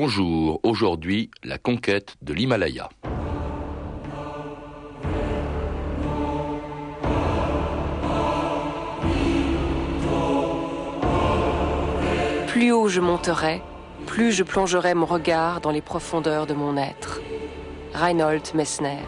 Bonjour, 0.00 0.60
aujourd'hui 0.62 1.28
la 1.42 1.58
conquête 1.58 2.14
de 2.22 2.32
l'Himalaya. 2.32 2.88
Plus 12.46 12.70
haut 12.70 12.86
je 12.86 13.00
monterai, 13.00 13.60
plus 14.06 14.30
je 14.30 14.44
plongerai 14.44 14.94
mon 14.94 15.04
regard 15.04 15.60
dans 15.60 15.72
les 15.72 15.82
profondeurs 15.82 16.46
de 16.46 16.54
mon 16.54 16.76
être. 16.76 17.20
Reinhold 17.92 18.54
Messner. 18.54 18.98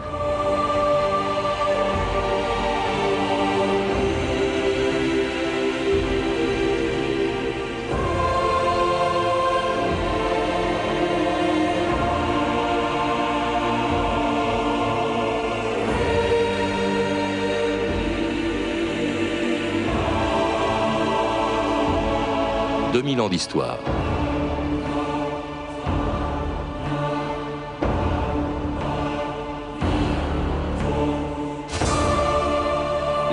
2000 23.01 23.21
ans 23.21 23.29
d'histoire. 23.29 23.79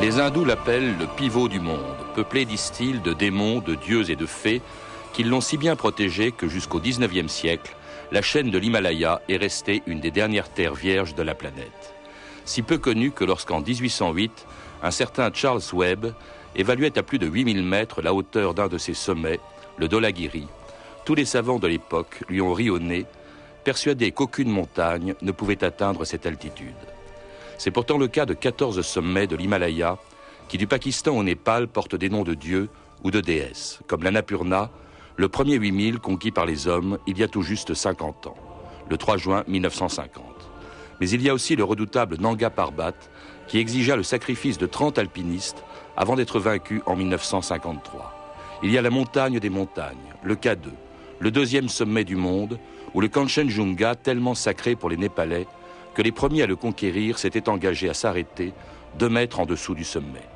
Les 0.00 0.20
hindous 0.20 0.46
l'appellent 0.46 0.96
le 0.96 1.06
pivot 1.18 1.48
du 1.48 1.60
monde, 1.60 1.82
peuplé, 2.14 2.46
disent-ils, 2.46 3.02
de 3.02 3.12
démons, 3.12 3.58
de 3.58 3.74
dieux 3.74 4.10
et 4.10 4.16
de 4.16 4.24
fées, 4.24 4.62
qu'ils 5.12 5.28
l'ont 5.28 5.42
si 5.42 5.58
bien 5.58 5.76
protégé 5.76 6.32
que 6.32 6.48
jusqu'au 6.48 6.80
XIXe 6.80 7.30
siècle, 7.30 7.76
la 8.10 8.22
chaîne 8.22 8.50
de 8.50 8.56
l'Himalaya 8.56 9.20
est 9.28 9.36
restée 9.36 9.82
une 9.86 10.00
des 10.00 10.10
dernières 10.10 10.48
terres 10.48 10.76
vierges 10.76 11.14
de 11.14 11.22
la 11.22 11.34
planète. 11.34 11.94
Si 12.46 12.62
peu 12.62 12.78
connue 12.78 13.10
que 13.10 13.24
lorsqu'en 13.24 13.60
1808, 13.60 14.46
un 14.82 14.90
certain 14.90 15.30
Charles 15.30 15.60
Webb 15.74 16.14
évaluait 16.56 16.98
à 16.98 17.02
plus 17.02 17.18
de 17.18 17.26
8000 17.26 17.62
mètres 17.62 18.00
la 18.00 18.14
hauteur 18.14 18.54
d'un 18.54 18.68
de 18.68 18.78
ses 18.78 18.94
sommets, 18.94 19.40
le 19.78 19.88
Dolagiri, 19.88 20.46
tous 21.04 21.14
les 21.14 21.24
savants 21.24 21.58
de 21.58 21.68
l'époque 21.68 22.22
lui 22.28 22.40
ont 22.40 22.52
ri 22.52 22.68
au 22.68 22.78
nez, 22.78 23.06
persuadés 23.64 24.12
qu'aucune 24.12 24.50
montagne 24.50 25.14
ne 25.22 25.32
pouvait 25.32 25.64
atteindre 25.64 26.04
cette 26.04 26.26
altitude. 26.26 26.74
C'est 27.58 27.70
pourtant 27.70 27.98
le 27.98 28.08
cas 28.08 28.26
de 28.26 28.34
14 28.34 28.80
sommets 28.82 29.26
de 29.26 29.36
l'Himalaya 29.36 29.98
qui, 30.48 30.58
du 30.58 30.66
Pakistan 30.66 31.16
au 31.16 31.22
Népal, 31.22 31.68
portent 31.68 31.96
des 31.96 32.08
noms 32.08 32.24
de 32.24 32.34
dieux 32.34 32.68
ou 33.04 33.10
de 33.10 33.20
déesses, 33.20 33.80
comme 33.86 34.02
l'Annapurna, 34.02 34.70
le 35.16 35.28
premier 35.28 35.56
8000 35.56 35.98
conquis 35.98 36.30
par 36.30 36.46
les 36.46 36.68
hommes 36.68 36.98
il 37.06 37.18
y 37.18 37.22
a 37.22 37.28
tout 37.28 37.42
juste 37.42 37.74
50 37.74 38.28
ans, 38.28 38.36
le 38.88 38.96
3 38.96 39.16
juin 39.16 39.44
1950. 39.48 40.24
Mais 41.00 41.10
il 41.10 41.22
y 41.22 41.28
a 41.28 41.34
aussi 41.34 41.56
le 41.56 41.64
redoutable 41.64 42.16
Nanga 42.20 42.50
Parbat, 42.50 42.94
qui 43.46 43.58
exigea 43.58 43.96
le 43.96 44.02
sacrifice 44.02 44.58
de 44.58 44.66
30 44.66 44.98
alpinistes 44.98 45.62
avant 45.96 46.16
d'être 46.16 46.38
vaincu 46.38 46.82
en 46.86 46.96
1953. 46.96 48.17
Il 48.60 48.72
y 48.72 48.78
a 48.78 48.82
la 48.82 48.90
montagne 48.90 49.38
des 49.38 49.50
montagnes, 49.50 49.96
le 50.24 50.34
K2, 50.34 50.70
le 51.20 51.30
deuxième 51.30 51.68
sommet 51.68 52.02
du 52.02 52.16
monde, 52.16 52.58
où 52.92 53.00
le 53.00 53.06
Kanchenjunga, 53.06 53.94
tellement 53.94 54.34
sacré 54.34 54.74
pour 54.74 54.90
les 54.90 54.96
Népalais, 54.96 55.46
que 55.94 56.02
les 56.02 56.10
premiers 56.10 56.42
à 56.42 56.46
le 56.46 56.56
conquérir 56.56 57.18
s'étaient 57.18 57.48
engagés 57.48 57.88
à 57.88 57.94
s'arrêter 57.94 58.52
deux 58.98 59.08
mètres 59.08 59.38
en 59.38 59.46
dessous 59.46 59.76
du 59.76 59.84
sommet. 59.84 60.26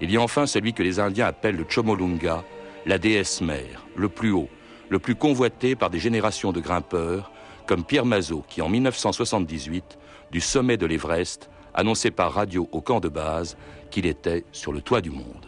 Il 0.00 0.10
y 0.10 0.16
a 0.16 0.20
enfin 0.20 0.46
celui 0.46 0.72
que 0.72 0.82
les 0.82 0.98
Indiens 0.98 1.26
appellent 1.26 1.56
le 1.56 1.66
Chomolunga, 1.68 2.42
la 2.84 2.98
déesse 2.98 3.40
mère, 3.40 3.86
le 3.94 4.08
plus 4.08 4.32
haut, 4.32 4.48
le 4.88 4.98
plus 4.98 5.14
convoité 5.14 5.76
par 5.76 5.90
des 5.90 6.00
générations 6.00 6.50
de 6.50 6.60
grimpeurs, 6.60 7.30
comme 7.66 7.84
Pierre 7.84 8.06
Mazot, 8.06 8.44
qui 8.48 8.60
en 8.60 8.68
1978, 8.68 9.98
du 10.32 10.40
sommet 10.40 10.76
de 10.76 10.86
l'Everest, 10.86 11.48
annonçait 11.74 12.10
par 12.10 12.32
radio 12.32 12.68
au 12.72 12.80
camp 12.80 12.98
de 12.98 13.08
base 13.08 13.56
qu'il 13.92 14.06
était 14.06 14.44
sur 14.50 14.72
le 14.72 14.80
toit 14.80 15.00
du 15.00 15.10
monde. 15.10 15.46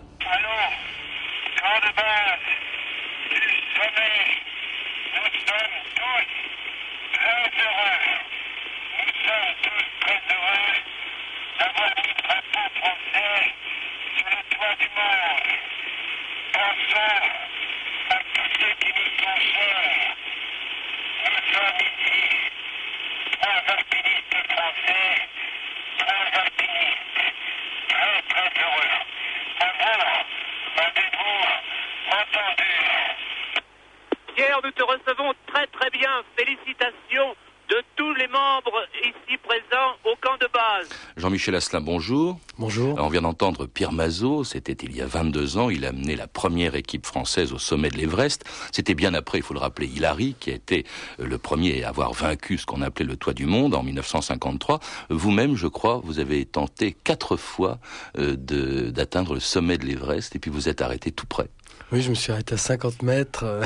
nous 34.63 34.71
te 34.73 34.83
recevons 34.83 35.33
très 35.47 35.67
très 35.69 35.91
bien. 35.91 36.11
Félicitations 36.37 37.35
de 37.69 37.83
tous 37.97 38.15
les 38.15 38.29
membres 38.29 38.87
ici 39.03 39.37
présents 39.39 39.97
au 40.05 40.15
camp 40.17 40.37
de 40.39 40.49
base. 40.53 40.89
Jean-Michel 41.31 41.55
Asselin, 41.55 41.81
bonjour. 41.81 42.41
Bonjour. 42.59 42.97
on 42.99 43.09
vient 43.09 43.23
d'entendre 43.23 43.67
Pierre 43.67 43.93
Mazot, 43.93 44.43
c'était 44.43 44.73
il 44.73 44.97
y 44.97 45.01
a 45.01 45.07
22 45.07 45.59
ans, 45.59 45.71
il 45.71 45.85
a 45.85 45.91
amené 45.91 46.17
la 46.17 46.27
première 46.27 46.75
équipe 46.75 47.07
française 47.07 47.53
au 47.53 47.59
sommet 47.59 47.89
de 47.89 47.97
l'Everest. 47.99 48.45
C'était 48.73 48.97
bien 48.97 49.15
après, 49.15 49.39
il 49.39 49.45
faut 49.45 49.55
le 49.55 49.61
rappeler, 49.61 49.87
Hilary, 49.87 50.35
qui 50.41 50.51
a 50.51 50.55
été 50.55 50.85
euh, 51.21 51.27
le 51.27 51.39
premier 51.39 51.85
à 51.85 51.91
avoir 51.91 52.15
vaincu 52.15 52.59
ce 52.59 52.67
qu'on 52.67 52.83
appelait 52.83 53.07
le 53.07 53.15
toit 53.15 53.33
du 53.33 53.47
monde 53.47 53.77
en 53.77 53.85
1953. 53.85 54.81
Vous-même, 55.09 55.55
je 55.55 55.69
crois, 55.69 56.01
vous 56.03 56.19
avez 56.19 56.45
tenté 56.47 56.97
quatre 57.05 57.37
fois 57.37 57.79
euh, 58.19 58.35
d'atteindre 58.91 59.35
le 59.35 59.41
sommet 59.41 59.79
de 59.79 59.87
l'Everest 59.87 60.35
et 60.35 60.41
puis 60.41 60.51
vous 60.51 60.69
êtes 60.69 60.83
arrêté 60.83 61.13
tout 61.13 61.27
près. 61.27 61.49
Oui, 61.93 62.03
je 62.03 62.11
me 62.11 62.15
suis 62.15 62.31
arrêté 62.33 62.55
à 62.55 62.59
50 62.59 63.03
mètres, 63.03 63.45
euh, 63.45 63.65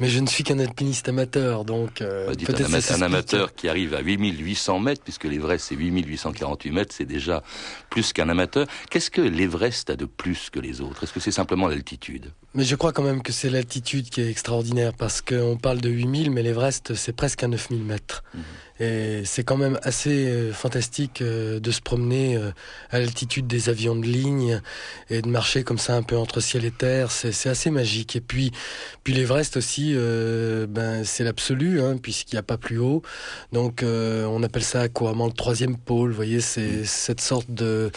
mais 0.00 0.08
je 0.08 0.20
ne 0.20 0.26
suis 0.26 0.44
qu'un 0.44 0.58
alpiniste 0.58 1.08
amateur, 1.08 1.64
donc 1.64 2.00
euh, 2.00 2.32
peut-être 2.34 2.92
un, 2.92 3.02
amateur 3.02 3.54
qui 3.54 3.68
arrive 3.68 3.94
à 3.94 4.00
8800 4.00 4.80
mètres, 4.80 5.02
puisque 5.02 5.24
l'Everest 5.24 5.66
c'est 5.68 5.76
8848 5.76 6.70
mètres, 6.70 6.94
c'est 6.96 7.04
déjà 7.04 7.42
plus 7.90 8.12
qu'un 8.12 8.28
amateur. 8.28 8.66
Qu'est-ce 8.90 9.10
que 9.10 9.20
l'Everest 9.20 9.90
a 9.90 9.96
de 9.96 10.04
plus 10.04 10.50
que 10.50 10.60
les 10.60 10.80
autres? 10.80 11.04
Est-ce 11.04 11.12
que 11.12 11.20
c'est 11.20 11.30
simplement 11.30 11.68
l'altitude? 11.68 12.32
Mais 12.54 12.64
je 12.64 12.76
crois 12.76 12.92
quand 12.92 13.02
même 13.02 13.22
que 13.22 13.32
c'est 13.32 13.50
l'altitude 13.50 14.10
qui 14.10 14.20
est 14.20 14.30
extraordinaire, 14.30 14.92
parce 14.92 15.20
qu'on 15.20 15.56
parle 15.56 15.80
de 15.80 15.88
8000, 15.88 16.30
mais 16.30 16.42
l'Everest 16.42 16.94
c'est 16.94 17.14
presque 17.14 17.42
à 17.42 17.48
9000 17.48 17.82
mètres. 17.82 18.22
Mhm. 18.34 18.42
Et 18.80 19.22
c'est 19.24 19.44
quand 19.44 19.56
même 19.56 19.78
assez 19.82 20.26
euh, 20.26 20.52
fantastique 20.52 21.22
euh, 21.22 21.60
de 21.60 21.70
se 21.70 21.80
promener 21.80 22.36
euh, 22.36 22.50
à 22.90 22.98
l'altitude 22.98 23.46
des 23.46 23.68
avions 23.68 23.94
de 23.94 24.04
ligne 24.04 24.60
et 25.10 25.22
de 25.22 25.28
marcher 25.28 25.62
comme 25.62 25.78
ça 25.78 25.94
un 25.94 26.02
peu 26.02 26.16
entre 26.16 26.40
ciel 26.40 26.64
et 26.64 26.72
terre. 26.72 27.12
C'est 27.12 27.48
assez 27.48 27.70
magique. 27.70 28.16
Et 28.16 28.20
puis, 28.20 28.50
puis 29.04 29.12
l'Everest 29.12 29.56
aussi, 29.64 29.94
ben 30.68 31.04
c'est 31.04 31.24
l'absolu, 31.24 31.80
hein, 31.80 31.96
puisqu'il 31.96 32.34
n'y 32.34 32.40
a 32.40 32.42
pas 32.42 32.58
plus 32.58 32.78
haut. 32.78 33.02
Donc, 33.52 33.82
on 33.82 34.42
appelle 34.42 34.64
ça 34.64 34.88
couramment 34.88 35.26
le 35.26 35.32
troisième 35.32 35.76
pôle. 35.76 36.10
Vous 36.10 36.16
voyez, 36.16 36.40
c'est 36.40 36.82
mm. 36.82 36.84
cette 36.84 37.20
sorte 37.20 37.50
de 37.50 37.90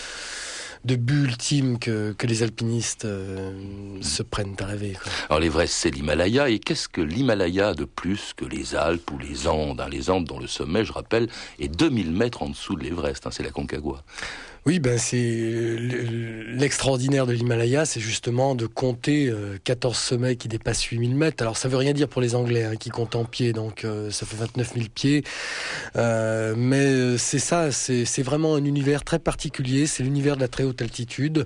de 0.87 0.95
but 0.95 1.25
ultime 1.25 1.79
que, 1.79 2.13
que 2.13 2.25
les 2.25 2.43
alpinistes 2.43 3.03
euh, 3.03 3.51
se 4.01 4.23
prennent 4.23 4.55
à 4.59 4.65
rêver. 4.65 4.93
Alors 5.29 5.41
l'Everest, 5.41 5.73
c'est 5.73 5.91
l'Himalaya. 5.91 6.49
Et 6.49 6.59
qu'est-ce 6.59 6.87
que 6.87 7.01
l'Himalaya 7.01 7.73
de 7.73 7.83
plus 7.83 8.33
que 8.35 8.45
les 8.45 8.73
Alpes 8.73 9.11
ou 9.11 9.17
les 9.19 9.47
Andes? 9.47 9.81
Hein, 9.81 9.89
Les 9.91 10.09
Andes 10.09 10.25
dont 10.25 10.39
le 10.39 10.47
sommet, 10.47 10.85
je 10.85 10.93
rappelle, 10.93 11.27
est 11.59 11.67
2000 11.67 12.11
mètres 12.11 12.41
en 12.41 12.49
dessous 12.49 12.75
de 12.75 12.83
l'Everest. 12.83 13.27
Hein, 13.27 13.31
c'est 13.31 13.43
la 13.43 13.51
Concagua. 13.51 14.01
Oui, 14.67 14.79
ben 14.79 14.97
c'est 14.97 15.77
l'extraordinaire 16.49 17.25
de 17.25 17.31
l'Himalaya, 17.31 17.85
c'est 17.85 18.01
justement 18.01 18.53
de 18.53 18.65
compter 18.65 19.33
14 19.63 19.95
euh, 19.95 19.97
sommets 19.97 20.35
qui 20.35 20.49
dépassent 20.49 20.83
8000 20.83 21.15
mètres. 21.15 21.41
Alors 21.41 21.55
ça 21.55 21.69
veut 21.69 21.77
rien 21.77 21.93
dire 21.93 22.09
pour 22.09 22.21
les 22.21 22.35
Anglais 22.35 22.65
hein, 22.65 22.75
qui 22.75 22.89
comptent 22.89 23.15
en 23.15 23.23
pieds, 23.23 23.53
donc 23.53 23.85
euh, 23.85 24.11
ça 24.11 24.25
fait 24.25 24.35
29 24.35 24.73
000 24.73 24.87
pieds. 24.93 25.23
Euh, 25.95 26.53
mais 26.57 27.17
c'est 27.17 27.39
ça, 27.39 27.71
c'est 27.71 28.23
vraiment 28.23 28.55
un 28.55 28.65
univers 28.65 29.05
très 29.05 29.19
particulier. 29.19 29.87
C'est 29.87 30.03
l'univers 30.03 30.35
de 30.35 30.41
la 30.41 30.49
très 30.49 30.65
haute 30.65 30.76
altitude. 30.81 31.45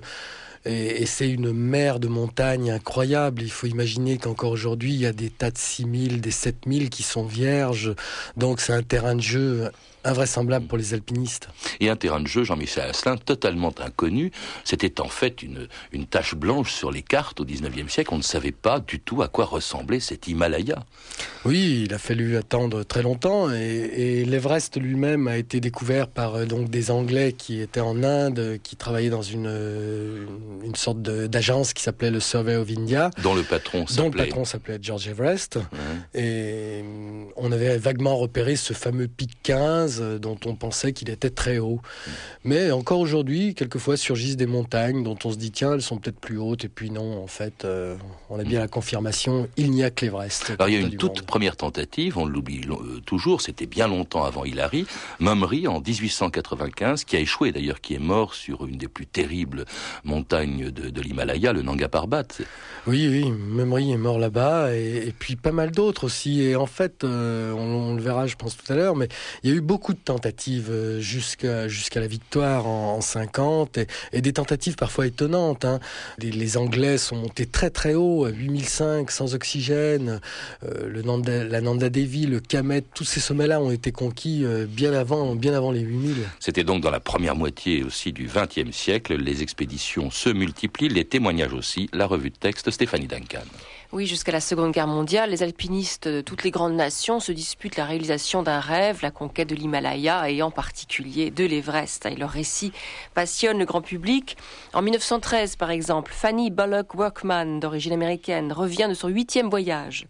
Et, 0.64 1.06
c'est 1.06 1.28
une 1.28 1.52
mer 1.52 1.98
de 1.98 2.08
montagnes 2.08 2.70
incroyable. 2.70 3.42
Il 3.42 3.50
faut 3.50 3.66
imaginer 3.66 4.18
qu'encore 4.18 4.52
aujourd'hui, 4.52 4.92
il 4.92 5.00
y 5.00 5.06
a 5.06 5.12
des 5.12 5.30
tas 5.30 5.50
de 5.50 5.58
6000, 5.58 6.20
des 6.20 6.30
7000 6.30 6.90
qui 6.90 7.02
sont 7.02 7.24
vierges. 7.24 7.94
Donc 8.36 8.60
c'est 8.60 8.72
un 8.72 8.82
terrain 8.82 9.16
de 9.16 9.20
jeu 9.20 9.70
invraisemblable 10.04 10.66
pour 10.66 10.78
les 10.78 10.94
alpinistes. 10.94 11.48
Et 11.80 11.88
un 11.88 11.96
terrain 11.96 12.20
de 12.20 12.26
jeu, 12.26 12.44
Jean-Michel 12.44 12.90
Asselin, 12.90 13.16
totalement 13.16 13.74
inconnu. 13.84 14.32
C'était 14.64 15.00
en 15.00 15.08
fait 15.08 15.42
une, 15.42 15.68
une 15.92 16.06
tache 16.06 16.34
blanche 16.34 16.72
sur 16.72 16.90
les 16.90 17.02
cartes 17.02 17.40
au 17.40 17.44
19e 17.44 17.88
siècle. 17.88 18.10
On 18.12 18.18
ne 18.18 18.22
savait 18.22 18.52
pas 18.52 18.80
du 18.80 19.00
tout 19.00 19.22
à 19.22 19.28
quoi 19.28 19.44
ressemblait 19.44 20.00
cet 20.00 20.28
Himalaya. 20.28 20.84
Oui, 21.44 21.82
il 21.86 21.94
a 21.94 21.98
fallu 21.98 22.36
attendre 22.36 22.84
très 22.84 23.02
longtemps 23.02 23.50
et, 23.50 24.24
l'Everest 24.24 24.80
lui-même 24.80 25.26
a 25.28 25.36
été 25.36 25.60
découvert 25.60 26.08
par 26.08 26.36
euh, 26.36 26.44
donc 26.44 26.70
des 26.70 26.90
Anglais 26.90 27.32
qui 27.32 27.60
étaient 27.60 27.80
en 27.80 28.02
Inde, 28.02 28.58
qui 28.62 28.76
travaillaient 28.76 29.10
dans 29.10 29.22
une, 29.22 29.46
euh, 29.48 30.26
une 30.64 30.74
sorte 30.74 31.02
d'agence 31.02 31.72
qui 31.72 31.82
s'appelait 31.82 32.10
le 32.10 32.20
Survey 32.20 32.56
of 32.56 32.68
India. 32.70 33.10
Dont 33.22 33.34
le 33.34 33.42
patron 33.42 33.86
s'appelait... 33.86 34.02
Dont 34.02 34.16
le 34.16 34.24
patron 34.24 34.44
s'appelait 34.44 34.78
George 34.80 35.08
Everest. 35.08 35.58
Et 36.14 36.82
on 37.42 37.52
avait 37.52 37.76
vaguement 37.76 38.16
repéré 38.16 38.56
ce 38.56 38.72
fameux 38.72 39.08
pic 39.08 39.30
15 39.42 40.20
dont 40.20 40.38
on 40.46 40.54
pensait 40.54 40.92
qu'il 40.92 41.10
était 41.10 41.30
très 41.30 41.58
haut. 41.58 41.80
Mais 42.44 42.70
encore 42.70 43.00
aujourd'hui, 43.00 43.54
quelquefois 43.54 43.96
surgissent 43.96 44.36
des 44.36 44.46
montagnes 44.46 45.02
dont 45.02 45.18
on 45.24 45.30
se 45.32 45.36
dit 45.36 45.50
tiens, 45.50 45.74
elles 45.74 45.82
sont 45.82 45.98
peut-être 45.98 46.20
plus 46.20 46.38
hautes, 46.38 46.64
et 46.64 46.68
puis 46.68 46.90
non, 46.90 47.22
en 47.22 47.26
fait, 47.26 47.66
on 48.30 48.38
a 48.38 48.44
bien 48.44 48.60
la 48.60 48.68
confirmation, 48.68 49.48
il 49.56 49.70
n'y 49.72 49.84
a 49.84 49.90
que 49.90 50.04
l'Everest. 50.04 50.52
Alors 50.58 50.68
il 50.68 50.74
y 50.74 50.76
a 50.76 50.80
une 50.80 50.96
toute 50.96 51.22
première 51.22 51.56
tentative, 51.56 52.16
on 52.16 52.26
l'oublie 52.26 52.62
toujours, 53.04 53.40
c'était 53.40 53.66
bien 53.66 53.88
longtemps 53.88 54.24
avant 54.24 54.44
Hillary, 54.44 54.86
Mumry 55.20 55.66
en 55.66 55.80
1895, 55.80 57.04
qui 57.04 57.16
a 57.16 57.20
échoué 57.20 57.52
d'ailleurs, 57.52 57.80
qui 57.80 57.94
est 57.94 57.98
mort 57.98 58.34
sur 58.34 58.66
une 58.66 58.76
des 58.76 58.88
plus 58.88 59.06
terribles 59.06 59.64
montagnes 60.04 60.70
de, 60.70 61.00
l'Himalaya, 61.00 61.52
le 61.52 61.62
Nanga 61.62 61.88
Parbat. 61.88 62.24
Oui, 62.86 63.08
oui, 63.08 63.30
Mumry 63.30 63.92
est 63.92 63.96
mort 63.96 64.18
là-bas, 64.18 64.74
et, 64.74 65.12
puis 65.18 65.36
pas 65.36 65.52
mal 65.52 65.70
d'autres 65.70 66.04
aussi. 66.04 66.42
Et 66.42 66.56
en 66.56 66.66
fait, 66.66 67.04
euh, 67.04 67.31
on, 67.56 67.94
le 67.94 68.02
verra, 68.02 68.26
je 68.26 68.36
pense 68.36 68.56
tout 68.56 68.72
à 68.72 68.76
l'heure, 68.76 68.96
mais 68.96 69.08
il 69.42 69.50
y 69.50 69.52
a 69.52 69.56
eu 69.56 69.60
beaucoup 69.60 69.92
de 69.92 69.98
tentatives 69.98 70.70
euh, 70.70 71.00
jusqu'à 71.00 72.00
la 72.00 72.06
victoire 72.06 72.66
en, 72.66 73.00
50, 73.00 73.78
et, 74.12 74.20
des 74.20 74.32
tentatives 74.32 74.76
parfois 74.76 75.06
étonnantes. 75.06 75.64
Hein. 75.64 75.80
Les, 76.18 76.56
Anglais 76.56 76.98
sont 76.98 77.16
montés 77.16 77.46
très 77.46 77.70
très 77.70 77.94
haut, 77.94 78.24
à 78.24 78.30
8005, 78.30 79.10
sans 79.10 79.34
oxygène. 79.34 80.20
Euh, 80.64 80.88
le 80.88 81.02
Nanda, 81.02 81.44
la 81.44 81.60
Nanda 81.60 81.88
Devi, 81.88 82.26
le 82.26 82.40
Kamet, 82.40 82.82
tous 82.94 83.04
ces 83.04 83.20
sommets-là 83.20 83.60
ont 83.60 83.70
été 83.70 83.92
conquis 83.92 84.44
bien 84.68 84.92
avant, 84.92 85.34
bien 85.34 85.54
avant 85.54 85.70
les 85.70 85.80
8000. 85.80 86.16
C'était 86.40 86.64
donc 86.64 86.82
dans 86.82 86.90
la 86.90 87.00
première 87.00 87.36
moitié 87.36 87.82
aussi 87.84 88.12
du 88.12 88.28
XXe 88.28 88.76
siècle. 88.76 89.16
Les 89.16 89.42
expéditions 89.42 90.10
se 90.10 90.28
multiplient, 90.28 90.88
les 90.88 91.04
témoignages 91.04 91.54
aussi. 91.54 91.88
La 91.92 92.06
revue 92.06 92.30
de 92.30 92.36
texte 92.36 92.70
Stéphanie 92.70 93.06
Duncan. 93.06 93.40
Oui, 93.94 94.06
jusqu'à 94.06 94.32
la 94.32 94.40
Seconde 94.40 94.72
Guerre 94.72 94.86
mondiale, 94.86 95.28
les 95.28 95.42
alpinistes 95.42 96.08
de 96.08 96.22
toutes 96.22 96.44
les 96.44 96.50
grandes 96.50 96.72
nations 96.72 97.20
se 97.20 97.30
disputent 97.30 97.76
la 97.76 97.84
réalisation 97.84 98.42
d'un 98.42 98.58
rêve, 98.58 99.00
la 99.02 99.10
conquête 99.10 99.50
de 99.50 99.54
l'Himalaya 99.54 100.30
et 100.30 100.40
en 100.40 100.50
particulier 100.50 101.30
de 101.30 101.44
l'Everest. 101.44 102.06
Et 102.06 102.16
leur 102.16 102.30
récit 102.30 102.72
passionne 103.12 103.58
le 103.58 103.66
grand 103.66 103.82
public. 103.82 104.38
En 104.72 104.80
1913, 104.80 105.56
par 105.56 105.70
exemple, 105.70 106.10
Fanny 106.14 106.50
Bullock 106.50 106.94
Workman, 106.94 107.60
d'origine 107.60 107.92
américaine, 107.92 108.50
revient 108.50 108.86
de 108.88 108.94
son 108.94 109.08
huitième 109.08 109.50
voyage. 109.50 110.06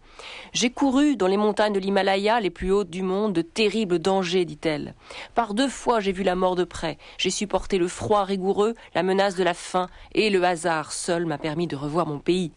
J'ai 0.53 0.69
couru 0.69 1.17
dans 1.17 1.27
les 1.27 1.35
montagnes 1.35 1.73
de 1.73 1.79
l'Himalaya, 1.81 2.39
les 2.39 2.51
plus 2.51 2.71
hautes 2.71 2.89
du 2.89 3.01
monde, 3.01 3.33
de 3.33 3.41
terribles 3.41 3.99
dangers, 3.99 4.45
dit-elle. 4.45 4.93
Par 5.35 5.53
deux 5.53 5.67
fois, 5.67 5.99
j'ai 5.99 6.13
vu 6.13 6.23
la 6.23 6.35
mort 6.35 6.55
de 6.55 6.63
près. 6.63 6.97
J'ai 7.17 7.31
supporté 7.31 7.77
le 7.77 7.89
froid 7.89 8.23
rigoureux, 8.23 8.75
la 8.95 9.03
menace 9.03 9.35
de 9.35 9.43
la 9.43 9.53
faim, 9.53 9.89
et 10.13 10.29
le 10.29 10.41
hasard 10.45 10.93
seul 10.93 11.25
m'a 11.25 11.37
permis 11.37 11.67
de 11.67 11.75
revoir 11.75 12.07
mon 12.07 12.19
pays. 12.19 12.53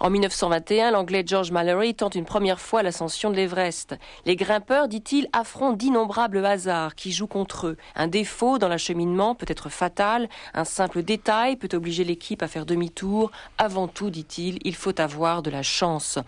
En 0.00 0.10
1921, 0.10 0.92
l'anglais 0.92 1.22
George 1.26 1.50
Mallory 1.50 1.94
tente 1.94 2.14
une 2.14 2.24
première 2.24 2.60
fois 2.60 2.82
l'ascension 2.82 3.30
de 3.30 3.36
l'Everest. 3.36 3.96
Les 4.24 4.36
grimpeurs, 4.36 4.88
dit-il, 4.88 5.28
affrontent 5.32 5.76
d'innombrables 5.76 6.44
hasards 6.44 6.94
qui 6.94 7.12
jouent 7.12 7.26
contre 7.26 7.68
eux. 7.68 7.76
Un 7.94 8.08
défaut 8.08 8.58
dans 8.58 8.68
l'acheminement 8.68 9.34
peut 9.34 9.46
être 9.48 9.68
fatal, 9.68 10.28
un 10.54 10.64
simple 10.64 11.02
détail 11.02 11.56
peut 11.56 11.68
obliger 11.76 12.04
l'équipe 12.04 12.42
à 12.42 12.48
faire 12.48 12.66
demi-tour. 12.66 13.30
Avant 13.58 13.88
tout, 13.88 14.10
dit-il, 14.10 14.58
il 14.64 14.74
faut 14.74 14.98
avoir 15.00 15.42
de 15.42 15.50
la 15.50 15.62
chance. 15.62 16.18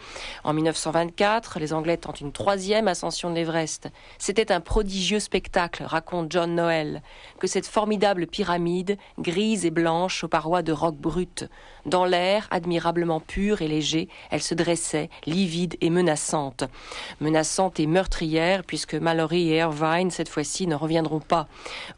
En 0.45 0.53
1924, 0.53 1.59
les 1.59 1.73
Anglais 1.73 1.97
tentent 1.97 2.21
une 2.21 2.33
troisième 2.33 2.89
ascension 2.89 3.31
de 3.31 3.37
l'Everest. 3.37 3.89
C'était 4.19 4.53
un 4.53 4.61
prodigieux 4.61 5.21
spectacle, 5.21 5.85
raconte 5.85 6.31
John 6.31 6.55
Noel, 6.55 7.03
que 7.39 7.47
cette 7.47 7.67
formidable 7.67 8.27
pyramide, 8.27 8.99
grise 9.19 9.65
et 9.65 9.71
blanche 9.71 10.25
aux 10.25 10.29
parois 10.29 10.63
de 10.63 10.73
roc 10.73 10.97
brut. 10.97 11.49
Dans 11.85 12.05
l'air, 12.05 12.47
admirablement 12.53 13.19
pur 13.19 13.61
et 13.61 13.67
léger, 13.67 14.09
elle 14.31 14.43
se 14.43 14.55
dressait, 14.55 15.11
livide 15.27 15.77
et 15.81 15.91
menaçante. 15.91 16.63
Menaçante 17.21 17.81
et 17.81 17.89
meurtrière, 17.89 18.63
puisque 18.63 18.95
Mallory 18.95 19.51
et 19.51 19.57
Irvine, 19.57 20.13
cette 20.13 20.29
fois-ci, 20.29 20.69
ne 20.69 20.77
reviendront 20.77 21.19
pas. 21.19 21.49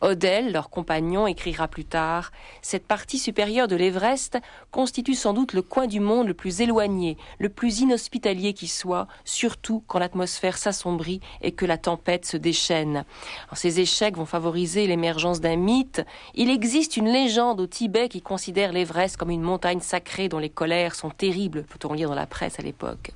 Odell, 0.00 0.52
leur 0.52 0.70
compagnon, 0.70 1.26
écrira 1.26 1.68
plus 1.68 1.84
tard 1.84 2.32
Cette 2.62 2.86
partie 2.86 3.18
supérieure 3.18 3.68
de 3.68 3.76
l'Everest 3.76 4.38
constitue 4.70 5.14
sans 5.14 5.34
doute 5.34 5.52
le 5.52 5.60
coin 5.60 5.86
du 5.86 6.00
monde 6.00 6.28
le 6.28 6.34
plus 6.34 6.62
éloigné, 6.62 7.18
le 7.38 7.50
plus 7.50 7.80
inhospitalier 7.80 8.54
qui 8.54 8.68
soit, 8.68 9.06
surtout 9.26 9.84
quand 9.86 9.98
l'atmosphère 9.98 10.56
s'assombrit 10.56 11.20
et 11.42 11.52
que 11.52 11.66
la 11.66 11.76
tempête 11.76 12.24
se 12.24 12.38
déchaîne. 12.38 13.04
ces 13.52 13.80
échecs 13.80 14.16
vont 14.16 14.24
favoriser 14.24 14.86
l'émergence 14.86 15.42
d'un 15.42 15.56
mythe. 15.56 16.02
Il 16.34 16.48
existe 16.48 16.96
une 16.96 17.08
légende 17.08 17.60
au 17.60 17.66
Tibet 17.66 18.08
qui 18.08 18.22
considère 18.22 18.72
l'Everest 18.72 19.18
comme 19.18 19.30
une 19.30 19.42
montagne 19.42 19.73
sacrée 19.80 20.28
dont 20.28 20.38
les 20.38 20.50
colères 20.50 20.94
sont 20.94 21.10
terribles, 21.10 21.64
peut-on 21.64 21.92
lire 21.92 22.08
dans 22.08 22.14
la 22.14 22.26
presse 22.26 22.58
à 22.58 22.62
l'époque. 22.62 23.12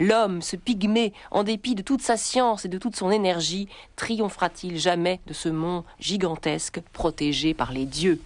L'homme, 0.00 0.42
ce 0.42 0.56
pygmée, 0.56 1.12
en 1.30 1.44
dépit 1.44 1.74
de 1.74 1.82
toute 1.82 2.02
sa 2.02 2.16
science 2.16 2.64
et 2.64 2.68
de 2.68 2.78
toute 2.78 2.96
son 2.96 3.10
énergie, 3.10 3.68
triomphera-t-il 3.96 4.78
jamais 4.78 5.20
de 5.26 5.32
ce 5.32 5.48
mont 5.48 5.84
gigantesque 5.98 6.80
protégé 6.92 7.54
par 7.54 7.72
les 7.72 7.84
dieux? 7.84 8.20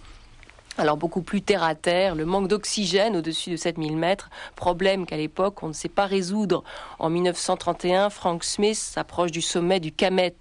Alors 0.77 0.95
beaucoup 0.95 1.21
plus 1.21 1.41
terre 1.41 1.63
à 1.63 1.75
terre, 1.75 2.15
le 2.15 2.25
manque 2.25 2.47
d'oxygène 2.47 3.17
au-dessus 3.17 3.49
de 3.51 3.55
7000 3.57 3.97
mètres, 3.97 4.29
problème 4.55 5.05
qu'à 5.05 5.17
l'époque 5.17 5.61
on 5.63 5.67
ne 5.67 5.73
sait 5.73 5.89
pas 5.89 6.05
résoudre. 6.05 6.63
En 6.97 7.09
1931, 7.09 8.09
Frank 8.09 8.43
Smith 8.43 8.77
s'approche 8.77 9.31
du 9.31 9.41
sommet 9.41 9.81
du 9.81 9.91
Kamet, 9.91 10.33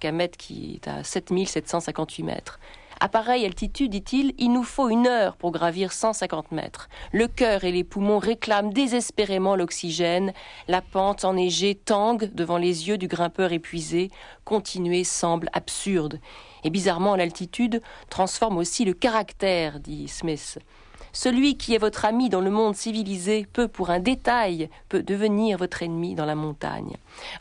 Kamet 0.00 0.30
qui 0.30 0.80
est 0.82 0.88
à 0.88 1.04
7758 1.04 2.22
mètres. 2.22 2.58
À 3.04 3.08
pareille 3.08 3.44
altitude, 3.44 3.90
dit-il, 3.90 4.32
il 4.38 4.50
nous 4.50 4.62
faut 4.62 4.88
une 4.88 5.06
heure 5.06 5.36
pour 5.36 5.52
gravir 5.52 5.92
150 5.92 6.52
mètres. 6.52 6.88
Le 7.12 7.28
cœur 7.28 7.64
et 7.64 7.70
les 7.70 7.84
poumons 7.84 8.18
réclament 8.18 8.72
désespérément 8.72 9.56
l'oxygène. 9.56 10.32
La 10.68 10.80
pente 10.80 11.26
enneigée 11.26 11.74
tangue 11.74 12.30
devant 12.32 12.56
les 12.56 12.88
yeux 12.88 12.96
du 12.96 13.06
grimpeur 13.06 13.52
épuisé. 13.52 14.10
Continuer 14.46 15.04
semble 15.04 15.50
absurde. 15.52 16.18
Et 16.64 16.70
bizarrement, 16.70 17.14
l'altitude 17.14 17.82
transforme 18.08 18.56
aussi 18.56 18.86
le 18.86 18.94
caractère, 18.94 19.80
dit 19.80 20.08
Smith. 20.08 20.58
Celui 21.12 21.56
qui 21.56 21.74
est 21.74 21.78
votre 21.78 22.06
ami 22.06 22.28
dans 22.28 22.40
le 22.40 22.50
monde 22.50 22.74
civilisé 22.74 23.46
peut, 23.52 23.68
pour 23.68 23.90
un 23.90 24.00
détail, 24.00 24.68
peut 24.88 25.02
devenir 25.02 25.58
votre 25.58 25.82
ennemi 25.82 26.16
dans 26.16 26.24
la 26.24 26.34
montagne. 26.34 26.96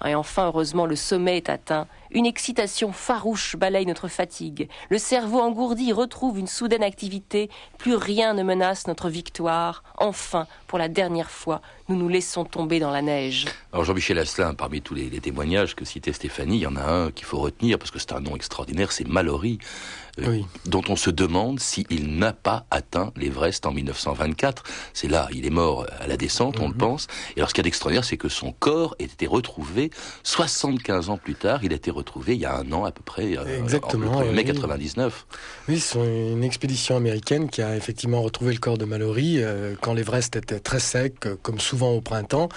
Et 0.05 0.13
enfin, 0.13 0.45
heureusement, 0.45 0.85
le 0.85 0.95
sommet 0.95 1.37
est 1.37 1.49
atteint. 1.49 1.87
Une 2.13 2.27
excitation 2.27 2.93
farouche 2.93 3.55
balaye 3.55 3.87
notre 3.87 4.07
fatigue. 4.07 4.69
Le 4.91 4.99
cerveau 4.99 5.39
engourdi 5.39 5.91
retrouve 5.91 6.37
une 6.37 6.45
soudaine 6.45 6.83
activité. 6.83 7.49
Plus 7.79 7.95
rien 7.95 8.35
ne 8.35 8.43
menace 8.43 8.85
notre 8.85 9.09
victoire. 9.09 9.83
Enfin, 9.97 10.45
pour 10.67 10.77
la 10.77 10.89
dernière 10.89 11.31
fois, 11.31 11.59
nous 11.89 11.95
nous 11.95 12.09
laissons 12.09 12.45
tomber 12.45 12.79
dans 12.79 12.91
la 12.91 13.01
neige. 13.01 13.47
Alors 13.71 13.83
Jean-Michel 13.83 14.19
Asselin, 14.19 14.53
parmi 14.53 14.81
tous 14.81 14.93
les, 14.93 15.09
témoignages 15.09 15.75
que 15.75 15.85
citait 15.85 16.13
Stéphanie, 16.13 16.57
il 16.57 16.61
y 16.61 16.67
en 16.67 16.75
a 16.75 16.83
un 16.83 17.09
qu'il 17.09 17.25
faut 17.25 17.39
retenir 17.39 17.79
parce 17.79 17.89
que 17.89 17.97
c'est 17.97 18.13
un 18.13 18.19
nom 18.19 18.35
extraordinaire, 18.35 18.91
c'est 18.91 19.07
Mallory, 19.07 19.57
euh, 20.19 20.39
dont 20.67 20.83
on 20.89 20.95
se 20.95 21.09
demande 21.09 21.59
s'il 21.59 22.17
n'a 22.17 22.33
pas 22.33 22.67
atteint 22.69 23.11
l'Everest 23.15 23.65
en 23.65 23.71
1924. 23.71 24.63
C'est 24.93 25.07
là, 25.07 25.27
il 25.33 25.47
est 25.47 25.51
mort 25.51 25.87
à 25.99 26.05
la 26.05 26.17
descente, 26.17 26.59
on 26.59 26.67
le 26.67 26.73
mhm. 26.73 26.77
pense. 26.77 27.07
Et 27.35 27.39
alors 27.39 27.49
ce 27.49 27.55
qu'il 27.55 27.61
y 27.61 27.65
a 27.65 27.69
d'extraordinaire, 27.69 28.05
c'est 28.05 28.17
que 28.17 28.29
son 28.29 28.51
corps 28.51 28.95
ait 28.99 29.05
été 29.05 29.25
retrouvé 29.25 29.89
75 30.21 31.09
ans 31.09 31.17
plus 31.17 31.35
tard. 31.35 31.63
Il 31.63 31.73
a 31.73 31.75
été 31.75 31.89
retrouvé 31.89 32.02
il 32.27 32.33
y 32.35 32.45
a 32.45 32.57
un 32.57 32.71
an 32.71 32.85
à 32.85 32.91
peu 32.91 33.01
près, 33.03 33.37
euh, 33.37 33.59
Exactement, 33.59 34.17
en 34.17 34.31
mai 34.31 34.43
99. 34.43 35.25
Oui, 35.69 35.79
c'est 35.79 35.99
une 35.99 36.43
expédition 36.43 36.97
américaine 36.97 37.49
qui 37.49 37.61
a 37.61 37.75
effectivement 37.75 38.21
retrouvé 38.21 38.53
le 38.53 38.59
corps 38.59 38.77
de 38.77 38.85
Mallory 38.85 39.37
euh, 39.39 39.75
quand 39.81 39.93
l'Everest 39.93 40.35
était 40.35 40.59
très 40.59 40.79
sec, 40.79 41.27
comme 41.41 41.59
souvent 41.59 41.91
au 41.91 42.01
printemps. 42.01 42.49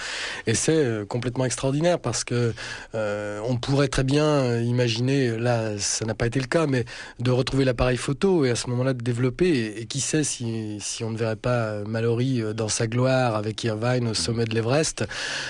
Et 0.47 0.55
c'est 0.55 1.07
complètement 1.09 1.45
extraordinaire 1.45 1.99
parce 1.99 2.25
que 2.25 2.53
on 2.95 3.57
pourrait 3.57 3.89
très 3.89 4.05
bien 4.05 4.61
imaginer, 4.61 5.37
là 5.39 5.79
ça 5.79 6.05
n'a 6.05 6.15
pas 6.15 6.27
été 6.27 6.41
le 6.41 6.47
cas, 6.47 6.67
mais 6.67 6.85
de 7.21 7.33
trouver 7.43 7.65
l'appareil 7.65 7.97
photo 7.97 8.45
et 8.45 8.51
à 8.51 8.57
ce 8.57 8.69
moment-là 8.71 8.93
de 8.93 9.03
développer. 9.03 9.81
Et, 9.81 9.87
qui 9.87 10.01
sait 10.01 10.25
si, 10.25 10.79
si, 10.81 11.05
on 11.05 11.11
ne 11.11 11.17
verrait 11.17 11.37
pas 11.37 11.85
Mallory 11.87 12.43
euh, 12.43 12.53
dans 12.53 12.69
sa 12.69 12.87
gloire 12.87 13.37
avec 13.37 13.63
Irvine 13.65 14.09
au 14.09 14.15
sommet 14.15 14.45
de 14.45 14.55
l'Everest. 14.55 15.05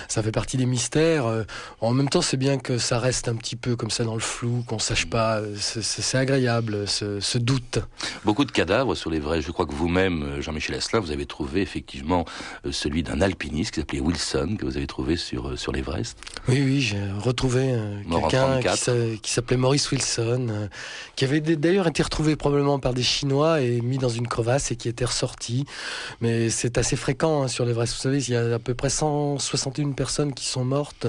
Ça 0.08 0.22
fait 0.22 0.32
partie 0.32 0.56
des 0.56 0.66
mystères. 0.66 1.26
Euh, 1.26 1.44
en 1.80 1.92
même 1.92 2.08
temps, 2.08 2.22
c'est 2.22 2.36
bien 2.36 2.58
que 2.58 2.78
ça 2.78 2.98
reste 2.98 3.28
un 3.28 3.36
petit 3.36 3.56
peu 3.56 3.76
comme 3.76 3.85
ça 3.90 4.04
dans 4.04 4.14
le 4.14 4.20
flou, 4.20 4.64
qu'on 4.66 4.78
sache 4.78 5.06
pas. 5.06 5.40
C'est 5.56 6.18
agréable, 6.18 6.86
ce, 6.88 7.38
doute. 7.38 7.78
Beaucoup 8.24 8.44
de 8.44 8.50
cadavres 8.50 8.94
sur 8.94 9.10
l'Everest. 9.10 9.46
Je 9.46 9.52
crois 9.52 9.66
que 9.66 9.74
vous-même, 9.74 10.22
euh, 10.22 10.40
Jean-Michel 10.40 10.76
Asselin, 10.76 11.00
vous 11.00 11.10
avez 11.10 11.26
trouvé 11.26 11.60
effectivement 11.60 12.24
celui 12.70 13.02
d'un 13.02 13.20
alpiniste 13.20 13.74
qui 13.74 13.80
s'appelait 13.80 14.00
Wilson, 14.00 14.56
que 14.58 14.64
vous 14.64 14.76
avez 14.76 14.86
trouvé 14.86 15.16
sur, 15.16 15.58
sur 15.58 15.72
l'Everest. 15.72 16.18
Oui, 16.48 16.62
oui, 16.62 16.80
j'ai 16.80 16.98
retrouvé 17.18 17.74
quelqu'un 18.10 18.60
qui 19.22 19.30
s'appelait 19.30 19.56
Maurice 19.56 19.90
Wilson, 19.90 20.68
qui 21.14 21.24
avait 21.24 21.40
d'ailleurs 21.40 21.86
été 21.86 22.02
retrouvé 22.02 22.36
probablement 22.36 22.78
par 22.78 22.94
des 22.94 23.02
Chinois 23.02 23.60
et 23.60 23.80
mis 23.80 23.98
dans 23.98 24.08
une 24.08 24.26
crevasse 24.26 24.70
et 24.70 24.76
qui 24.76 24.88
était 24.88 25.04
ressorti. 25.04 25.66
Mais 26.20 26.50
c'est 26.50 26.78
assez 26.78 26.96
fréquent 26.96 27.42
hein, 27.42 27.48
sur 27.48 27.64
l'Everest. 27.64 27.94
Vous 27.94 28.00
savez, 28.00 28.18
il 28.18 28.32
y 28.32 28.36
a 28.36 28.54
à 28.54 28.58
peu 28.58 28.74
près 28.74 28.90
161 28.90 29.92
personnes 29.92 30.34
qui 30.34 30.46
sont 30.46 30.64
mortes 30.64 31.06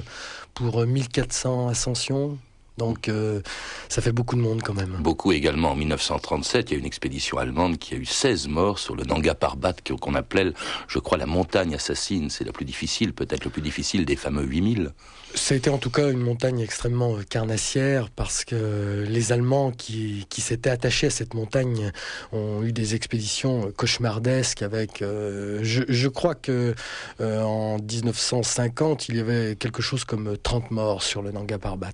pour 0.53 0.86
1400 0.86 1.67
euh, 1.67 1.72
ascensions. 1.72 2.38
Donc 2.77 3.10
euh, 3.10 3.41
ça 3.89 4.01
fait 4.01 4.12
beaucoup 4.12 4.36
de 4.36 4.41
monde 4.41 4.62
quand 4.62 4.74
même. 4.74 4.98
Beaucoup 5.00 5.31
également. 5.31 5.72
En 5.72 5.75
1937, 5.75 6.69
il 6.69 6.74
y 6.74 6.75
a 6.77 6.79
une 6.79 6.86
expédition 6.86 7.38
allemande 7.38 7.77
qui 7.77 7.96
a 7.96 7.98
eu 7.98 8.05
16 8.05 8.48
morts 8.48 8.79
sur 8.79 8.96
le 8.96 9.03
Nanga 9.03 9.34
Parbat, 9.34 9.74
qu'on 10.00 10.13
appelait, 10.13 10.51
je 10.88 11.00
crois, 11.00 11.17
la 11.17 11.25
montagne 11.25 11.74
assassine. 11.74 12.29
C'est 12.29 12.43
la 12.43 12.51
plus 12.51 12.65
difficile, 12.65 13.13
peut-être 13.13 13.46
le 13.46 13.51
plus 13.51 13.63
difficile 13.63 14.05
des 14.05 14.15
fameux 14.15 14.43
8000. 14.43 14.93
Ça 15.34 15.55
a 15.55 15.57
été 15.57 15.69
en 15.69 15.77
tout 15.77 15.89
cas 15.89 16.10
une 16.10 16.22
montagne 16.22 16.60
extrêmement 16.60 17.17
euh, 17.17 17.24
carnassière 17.24 18.10
parce 18.10 18.46
que 18.46 19.05
les 19.07 19.31
Allemands 19.31 19.72
qui, 19.72 20.25
qui 20.29 20.41
s'étaient 20.41 20.69
attachés 20.69 21.07
à 21.07 21.10
cette 21.10 21.34
montagne 21.34 21.91
ont 22.31 22.63
eu 22.63 22.72
des 22.72 22.96
expéditions 22.96 23.72
cauchemardesques 23.75 24.62
avec, 24.62 25.01
euh, 25.01 25.60
je, 25.63 25.84
je, 25.89 26.07
crois 26.07 26.36
que 26.36 26.75
en 27.19 27.77
1950, 27.77 29.10
il 29.10 29.17
y 29.17 29.19
avait 29.19 29.55
quelque 29.55 29.81
chose 29.81 30.05
comme 30.05 30.38
30 30.38 30.72
morts 30.72 31.03
sur 31.03 31.22
le 31.22 31.31
Nanga 31.31 31.57
Parbat. 31.57 31.91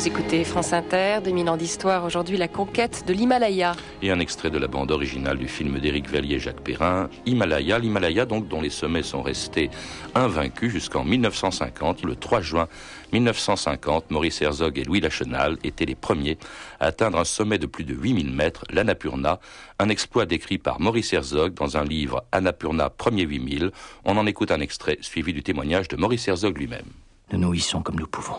France 0.00 0.72
Inter, 0.72 1.18
2000 1.22 1.50
ans 1.50 1.58
d'histoire, 1.58 2.06
aujourd'hui 2.06 2.38
la 2.38 2.48
conquête 2.48 3.04
de 3.06 3.12
l'Himalaya. 3.12 3.74
Et 4.00 4.10
un 4.10 4.18
extrait 4.18 4.48
de 4.48 4.56
la 4.56 4.66
bande 4.66 4.90
originale 4.90 5.36
du 5.36 5.46
film 5.46 5.78
d'Éric 5.78 6.08
Verlier 6.08 6.36
et 6.36 6.38
Jacques 6.38 6.62
Perrin, 6.62 7.10
Himalaya, 7.26 7.78
l'Himalaya 7.78 8.24
donc 8.24 8.48
dont 8.48 8.62
les 8.62 8.70
sommets 8.70 9.02
sont 9.02 9.20
restés 9.20 9.68
invaincus 10.14 10.72
jusqu'en 10.72 11.04
1950. 11.04 12.02
Le 12.06 12.16
3 12.16 12.40
juin 12.40 12.66
1950, 13.12 14.10
Maurice 14.10 14.40
Herzog 14.40 14.78
et 14.78 14.84
Louis 14.84 15.00
Lachenal 15.00 15.58
étaient 15.64 15.84
les 15.84 15.94
premiers 15.94 16.38
à 16.80 16.86
atteindre 16.86 17.18
un 17.18 17.24
sommet 17.24 17.58
de 17.58 17.66
plus 17.66 17.84
de 17.84 17.92
8000 17.92 18.32
mètres, 18.32 18.64
l'Annapurna, 18.70 19.38
un 19.78 19.90
exploit 19.90 20.24
décrit 20.24 20.56
par 20.56 20.80
Maurice 20.80 21.12
Herzog 21.12 21.52
dans 21.52 21.76
un 21.76 21.84
livre 21.84 22.24
Annapurna 22.32 22.88
premier 22.88 23.24
8000. 23.24 23.70
On 24.06 24.16
en 24.16 24.24
écoute 24.24 24.50
un 24.50 24.60
extrait 24.60 24.96
suivi 25.02 25.34
du 25.34 25.42
témoignage 25.42 25.88
de 25.88 25.96
Maurice 25.96 26.26
Herzog 26.26 26.56
lui-même. 26.56 26.86
Nous 27.32 27.38
nous 27.38 27.52
hissons 27.52 27.82
comme 27.82 27.96
nous 27.96 28.06
pouvons. 28.06 28.36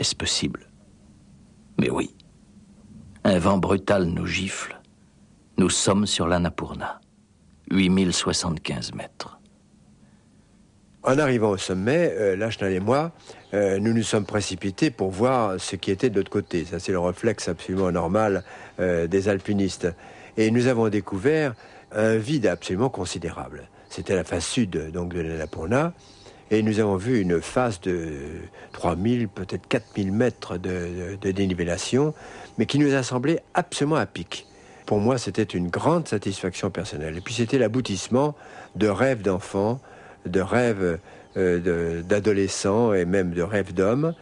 Est-ce 0.00 0.16
possible? 0.16 0.66
Mais 1.78 1.90
oui. 1.90 2.16
Un 3.22 3.38
vent 3.38 3.58
brutal 3.58 4.06
nous 4.06 4.26
gifle. 4.26 4.80
Nous 5.58 5.68
sommes 5.68 6.06
sur 6.06 6.26
l'Annapurna. 6.26 7.02
8075 7.70 8.94
mètres. 8.94 9.38
En 11.02 11.18
arrivant 11.18 11.50
au 11.50 11.58
sommet, 11.58 12.14
euh, 12.14 12.34
Lachenal 12.34 12.72
et 12.72 12.80
moi, 12.80 13.12
euh, 13.52 13.78
nous 13.78 13.92
nous 13.92 14.02
sommes 14.02 14.24
précipités 14.24 14.90
pour 14.90 15.10
voir 15.10 15.60
ce 15.60 15.76
qui 15.76 15.90
était 15.90 16.08
de 16.08 16.16
l'autre 16.16 16.30
côté. 16.30 16.64
Ça, 16.64 16.78
c'est 16.78 16.92
le 16.92 16.98
réflexe 16.98 17.48
absolument 17.48 17.92
normal 17.92 18.42
euh, 18.80 19.06
des 19.06 19.28
alpinistes. 19.28 19.88
Et 20.38 20.50
nous 20.50 20.66
avons 20.66 20.88
découvert 20.88 21.54
un 21.92 22.16
vide 22.16 22.46
absolument 22.46 22.88
considérable. 22.88 23.68
C'était 23.90 24.14
la 24.14 24.24
face 24.24 24.46
sud 24.46 24.92
donc 24.92 25.12
de 25.12 25.20
l'Annapurna. 25.20 25.92
Et 26.52 26.62
nous 26.62 26.80
avons 26.80 26.96
vu 26.96 27.20
une 27.20 27.40
phase 27.40 27.80
de 27.80 28.12
3000, 28.72 29.28
peut-être 29.28 29.68
4000 29.68 30.12
mètres 30.12 30.58
de, 30.58 31.16
dénivellation, 31.30 32.12
mais 32.58 32.66
qui 32.66 32.78
nous 32.78 32.92
a 32.94 33.02
semblé 33.04 33.38
absolument 33.54 33.96
à 33.96 34.06
pic. 34.06 34.46
Pour 34.84 34.98
moi, 34.98 35.16
c'était 35.18 35.44
une 35.44 35.68
grande 35.68 36.08
satisfaction 36.08 36.70
personnelle. 36.70 37.16
Et 37.16 37.20
puis 37.20 37.34
c'était 37.34 37.58
l'aboutissement 37.58 38.34
de 38.74 38.88
rêves 38.88 39.22
d'enfants, 39.22 39.80
de 40.26 40.40
rêves 40.40 40.98
euh, 41.36 42.02
d'adolescents 42.02 42.94
et 42.94 43.04
même 43.04 43.30
de 43.30 43.42
rêves 43.42 43.72
d'hommes. 43.72 44.14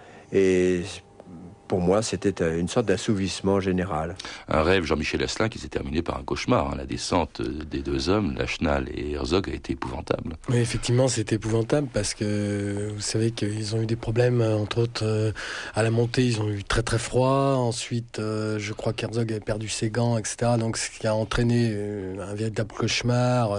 Pour 1.69 1.81
moi, 1.81 2.03
c'était 2.03 2.43
euh, 2.43 2.59
une 2.59 2.67
sorte 2.67 2.87
d'assouvissement 2.87 3.61
général. 3.61 4.17
Un 4.49 4.63
rêve, 4.63 4.85
Jean-Michel 4.85 5.23
Asselin, 5.23 5.49
qui 5.49 5.59
s'est 5.59 5.69
terminé 5.69 6.03
par 6.03 6.17
un 6.17 6.23
cauchemar. 6.23 6.71
Hein. 6.71 6.75
La 6.79 6.87
descente 6.87 7.43
des 7.43 7.81
deux 7.81 8.09
hommes, 8.09 8.35
Lachenal 8.37 8.89
et 8.93 9.13
Herzog, 9.13 9.49
a 9.51 9.53
été 9.53 9.75
épouvantable. 9.75 10.37
Oui, 10.49 10.57
effectivement, 10.57 11.07
c'était 11.07 11.37
épouvantable 11.37 11.89
parce 11.93 12.15
que 12.15 12.91
vous 12.95 13.01
savez 13.01 13.31
qu'ils 13.31 13.77
ont 13.77 13.83
eu 13.83 13.87
des 13.87 13.97
problèmes, 13.97 14.41
euh, 14.41 14.57
entre 14.57 14.79
autres, 14.79 15.05
euh, 15.05 15.33
à 15.75 15.83
la 15.83 15.91
montée, 15.91 16.25
ils 16.25 16.41
ont 16.41 16.49
eu 16.49 16.65
très 16.65 16.83
très 16.83 16.99
froid. 16.99 17.57
Ensuite, 17.59 18.19
je 18.19 18.73
crois 18.73 18.95
qu'Herzog 18.95 19.31
avait 19.31 19.41
perdu 19.41 19.69
ses 19.69 19.91
gants, 19.91 20.17
etc. 20.17 20.53
Donc, 20.59 20.79
ce 20.79 20.91
qui 20.91 21.07
a 21.07 21.15
entraîné 21.15 21.77
un 22.21 22.35
véritable 22.35 22.73
cauchemar. 22.73 23.59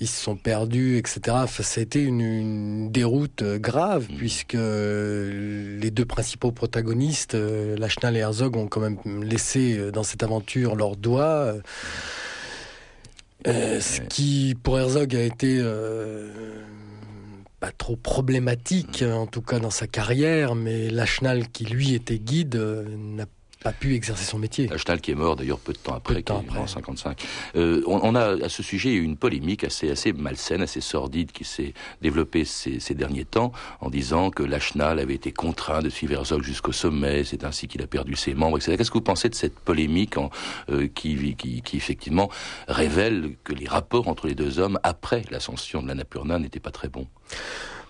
Ils 0.00 0.08
se 0.08 0.20
sont 0.20 0.36
perdus, 0.36 0.98
etc. 0.98 1.20
Enfin, 1.30 1.62
ça 1.62 1.80
a 1.80 1.82
été 1.82 2.02
une, 2.02 2.90
déroute 2.90 3.44
grave 3.44 4.06
mmh. 4.10 4.16
puisque 4.16 4.54
les 4.54 5.90
deux 5.90 6.04
principaux 6.04 6.50
protagonistes 6.50 7.35
euh, 7.36 7.76
Lachenal 7.76 8.16
et 8.16 8.20
Herzog 8.20 8.56
ont 8.56 8.66
quand 8.66 8.80
même 8.80 8.98
laissé 9.22 9.76
euh, 9.78 9.92
dans 9.92 10.02
cette 10.02 10.22
aventure 10.22 10.74
leurs 10.74 10.96
doigts. 10.96 11.54
Euh, 13.46 13.80
ce 13.80 14.00
qui, 14.00 14.56
pour 14.60 14.78
Herzog, 14.78 15.14
a 15.14 15.22
été 15.22 15.62
pas 17.60 17.70
trop 17.70 17.96
problématique, 17.96 19.04
en 19.06 19.26
tout 19.26 19.42
cas 19.42 19.60
dans 19.60 19.70
sa 19.70 19.86
carrière, 19.86 20.54
mais 20.54 20.90
Lachenal, 20.90 21.48
qui 21.48 21.64
lui 21.64 21.94
était 21.94 22.18
guide, 22.18 22.56
n'a 22.56 23.26
a 23.66 23.72
pu 23.72 23.94
exercer 23.94 24.24
son 24.24 24.38
métier. 24.38 24.68
Lachenal 24.68 25.00
qui 25.00 25.10
est 25.10 25.14
mort 25.14 25.36
d'ailleurs 25.36 25.58
peu 25.58 25.72
de 25.72 25.78
temps 25.78 25.94
après, 25.94 26.22
temps 26.22 26.44
après. 26.46 26.58
en 26.58 26.66
55. 26.66 27.22
Euh, 27.56 27.82
on, 27.86 28.14
a 28.14 28.44
à 28.44 28.48
ce 28.48 28.62
sujet 28.62 28.92
eu 28.92 29.02
une 29.02 29.16
polémique 29.16 29.64
assez, 29.64 29.90
assez 29.90 30.12
malsaine, 30.12 30.62
assez 30.62 30.80
sordide 30.80 31.32
qui 31.32 31.44
s'est 31.44 31.74
développée 32.00 32.44
ces, 32.44 32.80
ces, 32.80 32.94
derniers 32.94 33.24
temps 33.24 33.52
en 33.80 33.90
disant 33.90 34.30
que 34.30 34.42
Lachenal 34.42 34.98
avait 34.98 35.14
été 35.14 35.32
contraint 35.32 35.82
de 35.82 35.90
suivre 35.90 36.14
Herzog 36.14 36.42
jusqu'au 36.42 36.72
sommet, 36.72 37.24
c'est 37.24 37.44
ainsi 37.44 37.68
qu'il 37.68 37.82
a 37.82 37.86
perdu 37.86 38.14
ses 38.14 38.34
membres, 38.34 38.56
etc. 38.56 38.76
Qu'est-ce 38.76 38.90
que 38.90 38.98
vous 38.98 39.04
pensez 39.04 39.28
de 39.28 39.34
cette 39.34 39.58
polémique 39.58 40.16
en, 40.16 40.30
euh, 40.70 40.88
qui, 40.88 41.34
qui, 41.34 41.62
qui, 41.62 41.76
effectivement 41.76 42.30
révèle 42.68 43.36
que 43.44 43.52
les 43.52 43.66
rapports 43.66 44.08
entre 44.08 44.26
les 44.28 44.34
deux 44.34 44.58
hommes 44.58 44.78
après 44.82 45.24
l'ascension 45.30 45.82
de 45.82 45.88
l'Annapurna 45.88 46.38
n'étaient 46.38 46.60
pas 46.60 46.70
très 46.70 46.88
bons? 46.88 47.08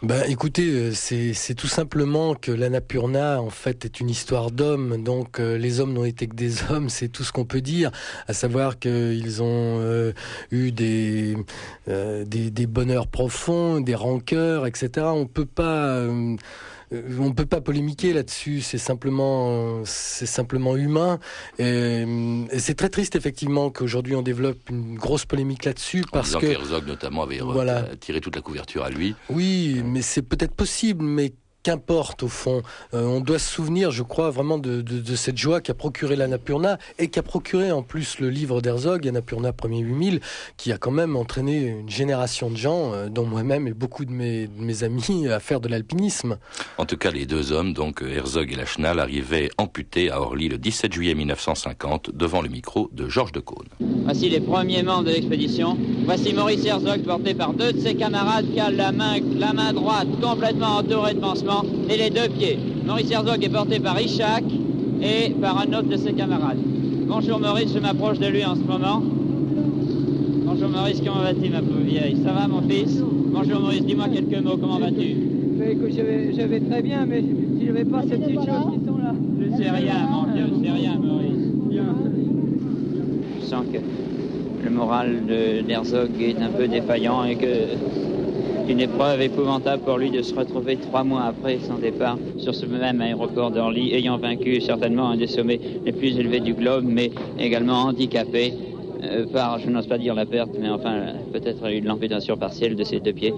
Ben, 0.02 0.22
écoutez, 0.28 0.68
euh, 0.68 0.92
c'est 0.92 1.54
tout 1.54 1.66
simplement 1.68 2.34
que 2.34 2.52
l'Annapurna, 2.52 3.40
en 3.40 3.48
fait, 3.48 3.86
est 3.86 3.98
une 3.98 4.10
histoire 4.10 4.50
d'hommes. 4.50 5.02
Donc, 5.02 5.40
euh, 5.40 5.56
les 5.56 5.80
hommes 5.80 5.94
n'ont 5.94 6.04
été 6.04 6.26
que 6.26 6.34
des 6.34 6.62
hommes, 6.70 6.90
c'est 6.90 7.08
tout 7.08 7.24
ce 7.24 7.32
qu'on 7.32 7.46
peut 7.46 7.62
dire. 7.62 7.90
À 8.28 8.34
savoir 8.34 8.78
qu'ils 8.78 9.42
ont 9.42 9.80
euh, 9.80 10.12
eu 10.50 10.70
des, 10.70 11.36
des, 11.86 12.50
des 12.50 12.66
bonheurs 12.66 13.06
profonds, 13.06 13.80
des 13.80 13.94
rancœurs, 13.94 14.66
etc. 14.66 15.06
On 15.10 15.26
peut 15.26 15.46
pas 15.46 15.86
euh, 15.86 16.36
on 16.92 17.28
ne 17.28 17.32
peut 17.32 17.46
pas 17.46 17.60
polémiquer 17.60 18.12
là-dessus. 18.12 18.60
C'est 18.60 18.78
simplement, 18.78 19.82
c'est 19.84 20.26
simplement 20.26 20.76
humain. 20.76 21.18
Et, 21.58 22.04
c'est 22.58 22.74
très 22.74 22.88
triste 22.88 23.16
effectivement 23.16 23.70
qu'aujourd'hui 23.70 24.14
on 24.14 24.22
développe 24.22 24.70
une 24.70 24.96
grosse 24.96 25.24
polémique 25.24 25.64
là-dessus 25.64 26.04
parce 26.12 26.36
que 26.36 26.46
Herzog 26.46 26.86
notamment 26.86 27.22
avait 27.22 27.38
voilà. 27.38 27.84
tiré 28.00 28.20
toute 28.20 28.36
la 28.36 28.42
couverture 28.42 28.84
à 28.84 28.90
lui. 28.90 29.14
Oui, 29.30 29.82
mais 29.84 30.02
c'est 30.02 30.22
peut-être 30.22 30.54
possible, 30.54 31.04
mais 31.04 31.32
qu'importe 31.66 32.22
au 32.22 32.28
fond. 32.28 32.62
Euh, 32.94 33.02
on 33.02 33.18
doit 33.18 33.40
se 33.40 33.52
souvenir, 33.52 33.90
je 33.90 34.04
crois, 34.04 34.30
vraiment 34.30 34.56
de, 34.56 34.84
cette 35.16 35.36
joie 35.36 35.60
qu'a 35.60 35.74
procuré 35.74 36.14
l'Annapurna 36.14 36.78
et 37.00 37.08
qu'a 37.08 37.24
procuré 37.24 37.72
en 37.72 37.82
plus 37.82 38.20
le 38.20 38.30
livre 38.30 38.60
d'Herzog, 38.60 39.08
Annapurna 39.08 39.52
premier 39.52 39.80
8000, 39.80 40.20
qui 40.56 40.70
a 40.70 40.78
quand 40.78 40.92
même 40.92 41.16
entraîné 41.16 41.66
une 41.66 41.90
génération 41.90 42.50
de 42.50 42.56
gens, 42.56 42.92
euh, 42.92 43.08
dont 43.08 43.26
moi-même 43.26 43.66
et 43.66 43.72
beaucoup 43.72 44.04
de 44.04 44.12
mes, 44.12 44.48
amis, 44.84 45.26
à 45.26 45.40
faire 45.40 45.58
de 45.60 45.66
l'alpinisme. 45.66 46.38
En 46.78 46.86
tout 46.86 46.96
cas, 46.96 47.10
les 47.10 47.26
deux 47.26 47.50
hommes, 47.50 47.72
donc 47.72 48.00
Herzog 48.00 48.52
et 48.52 48.54
Lachenal, 48.54 49.00
arrivaient 49.00 49.50
amputés 49.58 50.12
à 50.12 50.20
Orly 50.20 50.48
le 50.48 50.58
17 50.58 50.92
juillet 50.92 51.14
1950 51.16 52.12
devant 52.14 52.42
le 52.42 52.48
micro 52.48 52.90
de 52.92 53.08
Georges 53.08 53.32
de 53.32 53.40
Caunes. 53.40 53.66
Voici 54.04 54.28
les 54.28 54.40
premiers 54.40 54.84
membres 54.84 55.04
de 55.04 55.10
l'expédition. 55.10 55.76
Voici 56.04 56.32
Maurice 56.32 56.64
Herzog 56.64 57.02
porté 57.02 57.34
par 57.34 57.54
deux 57.54 57.72
de 57.72 57.80
ses 57.80 57.96
camarades 57.96 58.46
qui 58.52 58.60
a 58.60 58.70
la 58.70 58.92
main, 58.92 59.16
la 59.36 59.52
main 59.52 59.72
droite 59.72 60.06
complètement 60.22 60.76
entourée 60.76 61.14
de 61.14 61.18
pansements 61.20 61.55
et 61.88 61.96
les 61.96 62.10
deux 62.10 62.28
pieds. 62.36 62.58
Maurice 62.86 63.10
Herzog 63.10 63.42
est 63.42 63.48
porté 63.48 63.78
par 63.80 64.00
Ishak 64.00 64.44
et 65.02 65.30
par 65.40 65.58
un 65.60 65.66
autre 65.78 65.88
de 65.88 65.96
ses 65.96 66.12
camarades. 66.12 66.58
Bonjour 67.06 67.38
Maurice, 67.38 67.72
je 67.74 67.78
m'approche 67.78 68.18
de 68.18 68.26
lui 68.26 68.44
en 68.44 68.54
ce 68.54 68.60
moment. 68.60 69.02
Bonjour 70.44 70.68
Maurice, 70.68 71.00
comment 71.04 71.22
vas-tu 71.22 71.50
ma 71.50 71.60
pauvre 71.60 71.84
vieille? 71.84 72.16
Ça 72.24 72.32
va 72.32 72.48
mon 72.48 72.62
fils? 72.62 73.00
Bonjour 73.32 73.60
Maurice, 73.60 73.84
dis-moi 73.84 74.06
quelques 74.08 74.42
mots, 74.42 74.56
comment 74.56 74.78
vas-tu? 74.78 75.16
Écoute, 75.68 75.90
je 75.96 76.42
vais, 76.42 76.60
très 76.60 76.82
bien, 76.82 77.06
mais 77.06 77.22
si 77.22 77.66
je 77.66 77.72
vais 77.72 77.84
pas 77.84 78.02
ces 78.02 78.16
petites 78.16 78.36
choses 78.36 78.46
qui 78.72 78.86
sont 78.86 78.98
là. 78.98 79.12
Je 79.40 79.56
sais 79.56 79.70
rien, 79.70 79.94
mon 80.10 80.32
Dieu, 80.32 80.44
je 80.48 80.64
sais 80.64 80.70
rien 80.70 80.96
Maurice. 80.96 81.46
Bien. 81.68 81.84
Je 83.40 83.46
sens 83.46 83.64
que 83.72 83.78
le 84.64 84.70
moral 84.70 85.22
d'Herzog 85.66 86.10
est 86.20 86.40
un 86.40 86.50
peu 86.56 86.68
défaillant 86.68 87.24
et 87.24 87.36
que 87.36 87.46
une 88.68 88.80
épreuve 88.80 89.20
épouvantable 89.20 89.82
pour 89.82 89.98
lui 89.98 90.10
de 90.10 90.22
se 90.22 90.34
retrouver 90.34 90.76
trois 90.76 91.04
mois 91.04 91.24
après 91.24 91.58
son 91.58 91.76
départ 91.76 92.18
sur 92.38 92.54
ce 92.54 92.66
même 92.66 93.00
aéroport 93.00 93.50
d'Orly, 93.50 93.94
ayant 93.94 94.18
vaincu 94.18 94.60
certainement 94.60 95.10
un 95.10 95.16
des 95.16 95.26
sommets 95.26 95.60
les 95.84 95.92
plus 95.92 96.18
élevés 96.18 96.40
du 96.40 96.54
globe, 96.54 96.84
mais 96.84 97.10
également 97.38 97.84
handicapé 97.84 98.52
euh, 99.04 99.26
par, 99.26 99.58
je 99.58 99.70
n'ose 99.70 99.86
pas 99.86 99.98
dire 99.98 100.14
la 100.14 100.26
perte, 100.26 100.50
mais 100.58 100.68
enfin 100.68 101.12
peut-être 101.32 101.66
une 101.70 101.84
l'amputation 101.84 102.36
partielle 102.36 102.74
de 102.74 102.84
ses 102.84 103.00
deux 103.00 103.12
pieds 103.12 103.34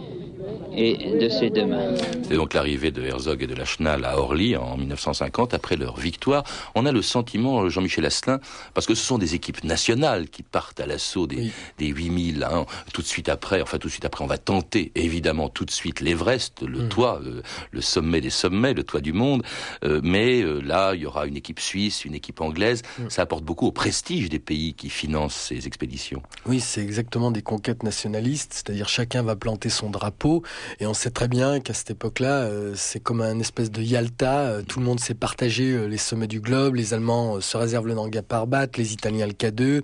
et 0.78 1.18
de 1.18 1.28
ses 1.28 1.50
deux 1.50 1.66
mains. 1.66 1.94
C'est 2.22 2.36
donc 2.36 2.54
l'arrivée 2.54 2.92
de 2.92 3.02
Herzog 3.02 3.42
et 3.42 3.46
de 3.48 3.54
Lachenal 3.54 4.04
à 4.04 4.18
Orly 4.18 4.56
en 4.56 4.76
1950, 4.76 5.52
après 5.52 5.76
leur 5.76 5.98
victoire. 5.98 6.44
On 6.76 6.86
a 6.86 6.92
le 6.92 7.02
sentiment, 7.02 7.68
Jean-Michel 7.68 8.06
Asselin, 8.06 8.38
parce 8.74 8.86
que 8.86 8.94
ce 8.94 9.04
sont 9.04 9.18
des 9.18 9.34
équipes 9.34 9.64
nationales 9.64 10.28
qui 10.28 10.44
partent 10.44 10.78
à 10.78 10.86
l'assaut 10.86 11.26
des, 11.26 11.50
des 11.78 11.86
8000, 11.88 12.44
hein, 12.44 12.64
tout 12.92 13.02
de 13.02 13.06
suite 13.06 13.28
après, 13.28 13.60
enfin 13.60 13.78
tout 13.78 13.88
de 13.88 13.92
suite 13.92 14.04
après, 14.04 14.22
on 14.22 14.28
va 14.28 14.38
tenter 14.38 14.92
évidemment 14.94 15.48
tout 15.48 15.64
de 15.64 15.70
suite 15.70 16.00
l'Everest, 16.00 16.62
le 16.62 16.84
mm. 16.84 16.88
toit, 16.88 17.20
euh, 17.24 17.42
le, 17.72 17.80
sommet 17.80 18.20
des 18.20 18.30
sommets, 18.30 18.72
le 18.72 18.84
toit 18.84 19.00
du 19.00 19.12
monde, 19.12 19.42
euh, 19.84 20.00
mais 20.04 20.42
euh, 20.42 20.60
là, 20.60 20.94
il 20.94 21.00
y 21.00 21.06
aura 21.06 21.26
une 21.26 21.36
équipe 21.36 21.58
suisse, 21.58 22.04
une 22.04 22.14
équipe 22.14 22.40
anglaise, 22.40 22.82
mm. 22.98 23.10
ça 23.10 23.22
apporte 23.22 23.42
beaucoup 23.42 23.66
au 23.66 23.72
prestige 23.72 24.28
des 24.28 24.38
pays 24.38 24.74
qui 24.74 24.90
financent 24.90 25.34
ces 25.34 25.66
expéditions. 25.66 26.22
Oui, 26.46 26.60
c'est 26.60 26.82
exactement 26.82 27.32
des 27.32 27.42
conquêtes 27.42 27.82
nationalistes, 27.82 28.52
c'est-à-dire 28.54 28.88
chacun 28.88 29.22
va 29.22 29.34
planter 29.34 29.70
son 29.70 29.90
drapeau, 29.90 30.44
et 30.80 30.86
on 30.86 30.94
sait 30.94 31.10
très 31.10 31.28
bien 31.28 31.60
qu'à 31.60 31.74
cette 31.74 31.90
époque-là, 31.90 32.42
euh, 32.42 32.72
c'est 32.76 33.00
comme 33.00 33.20
un 33.20 33.38
espèce 33.38 33.70
de 33.70 33.82
Yalta. 33.82 34.40
Euh, 34.40 34.62
tout 34.62 34.80
le 34.80 34.84
monde 34.84 35.00
s'est 35.00 35.14
partagé 35.14 35.72
euh, 35.72 35.86
les 35.86 35.96
sommets 35.96 36.26
du 36.26 36.40
globe. 36.40 36.74
Les 36.74 36.94
Allemands 36.94 37.40
se 37.40 37.56
réservent 37.56 37.86
le 37.86 37.94
Nanga 37.94 38.22
Parbat, 38.22 38.66
les 38.76 38.92
Italiens 38.92 39.26
le 39.26 39.32
K2, 39.32 39.82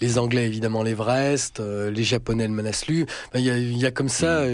les 0.00 0.18
Anglais 0.18 0.46
évidemment 0.46 0.82
l'Everest, 0.82 1.60
les 1.60 2.04
Japonais 2.04 2.46
le 2.46 2.52
Manaslu. 2.54 3.06
Il 3.34 3.42
y, 3.42 3.86
a, 3.86 3.90
comme 3.90 4.08
ça 4.08 4.44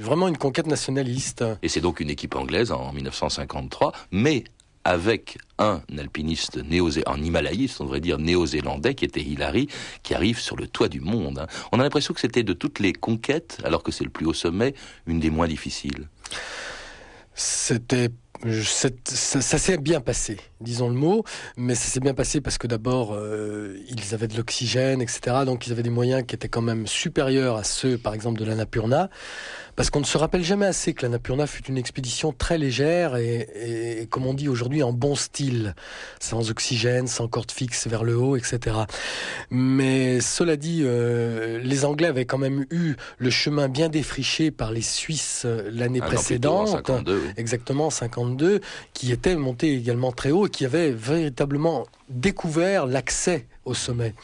vraiment 0.00 0.28
une 0.28 0.36
conquête 0.36 0.66
nationaliste. 0.66 1.44
Et 1.62 1.68
c'est 1.68 1.80
donc 1.80 2.00
une 2.00 2.10
équipe 2.10 2.34
anglaise 2.34 2.72
en 2.72 2.92
1953, 2.92 3.92
mais 4.10 4.44
avec 4.84 5.38
un 5.58 5.82
alpiniste 5.96 6.56
néo 6.56 6.90
en 7.06 7.22
Himalayiste, 7.22 7.80
on 7.80 7.84
devrait 7.84 8.00
dire 8.00 8.18
néo-zélandais, 8.18 8.94
qui 8.94 9.04
était 9.04 9.20
Hillary, 9.20 9.68
qui 10.02 10.14
arrive 10.14 10.38
sur 10.38 10.56
le 10.56 10.66
toit 10.66 10.88
du 10.88 11.00
monde. 11.00 11.38
Hein. 11.38 11.46
On 11.70 11.80
a 11.80 11.82
l'impression 11.82 12.14
que 12.14 12.20
c'était 12.20 12.42
de 12.42 12.52
toutes 12.52 12.80
les 12.80 12.92
conquêtes, 12.92 13.58
alors 13.64 13.82
que 13.82 13.92
c'est 13.92 14.04
le 14.04 14.10
plus 14.10 14.26
haut 14.26 14.32
sommet, 14.32 14.74
une 15.06 15.20
des 15.20 15.30
moins 15.30 15.46
difficiles. 15.46 16.08
C'était 17.34 18.10
ça, 18.64 19.58
s'est 19.58 19.78
bien 19.78 20.00
passé, 20.00 20.36
disons 20.60 20.88
le 20.88 20.94
mot, 20.94 21.24
mais 21.56 21.74
ça 21.74 21.86
s'est 21.86 22.00
bien 22.00 22.14
passé 22.14 22.40
parce 22.40 22.58
que 22.58 22.66
d'abord, 22.66 23.12
euh, 23.14 23.76
ils 23.88 24.14
avaient 24.14 24.26
de 24.26 24.36
l'oxygène, 24.36 25.00
etc. 25.00 25.44
Donc 25.46 25.66
ils 25.66 25.72
avaient 25.72 25.82
des 25.82 25.90
moyens 25.90 26.24
qui 26.26 26.34
étaient 26.34 26.48
quand 26.48 26.62
même 26.62 26.86
supérieurs 26.86 27.56
à 27.56 27.64
ceux, 27.64 27.98
par 27.98 28.14
exemple, 28.14 28.40
de 28.40 28.44
l'Annapurna. 28.44 29.10
Parce 29.74 29.88
qu'on 29.88 30.00
ne 30.00 30.04
se 30.04 30.18
rappelle 30.18 30.44
jamais 30.44 30.66
assez 30.66 30.92
que 30.92 31.02
l'Annapurna 31.02 31.46
fut 31.46 31.64
une 31.64 31.78
expédition 31.78 32.32
très 32.32 32.58
légère 32.58 33.16
et, 33.16 34.06
comme 34.10 34.26
on 34.26 34.34
dit 34.34 34.48
aujourd'hui, 34.48 34.82
en 34.82 34.92
bon 34.92 35.14
style, 35.14 35.74
sans 36.20 36.50
oxygène, 36.50 37.06
sans 37.06 37.26
corde 37.26 37.50
fixe 37.50 37.86
vers 37.86 38.04
le 38.04 38.16
haut, 38.16 38.36
etc. 38.36 38.76
Mais 39.50 40.20
cela 40.20 40.56
dit, 40.56 40.82
euh, 40.84 41.58
les 41.58 41.86
Anglais 41.86 42.08
avaient 42.08 42.26
quand 42.26 42.38
même 42.38 42.66
eu 42.70 42.96
le 43.16 43.30
chemin 43.30 43.68
bien 43.68 43.88
défriché 43.88 44.50
par 44.50 44.72
les 44.72 44.82
Suisses 44.82 45.44
euh, 45.46 45.70
l'année 45.72 46.00
ah 46.02 46.06
précédente, 46.06 46.68
52, 46.68 47.22
exactement 47.38 47.88
52, 48.22 48.60
qui 48.92 49.12
étaient 49.12 49.36
montés 49.36 49.74
également 49.74 50.12
très 50.12 50.30
haut 50.30 50.46
et 50.46 50.50
qui 50.50 50.64
avaient 50.64 50.90
véritablement 50.92 51.86
découvert 52.08 52.86
l'accès 52.86 53.46
au 53.64 53.74
sommet. 53.74 54.14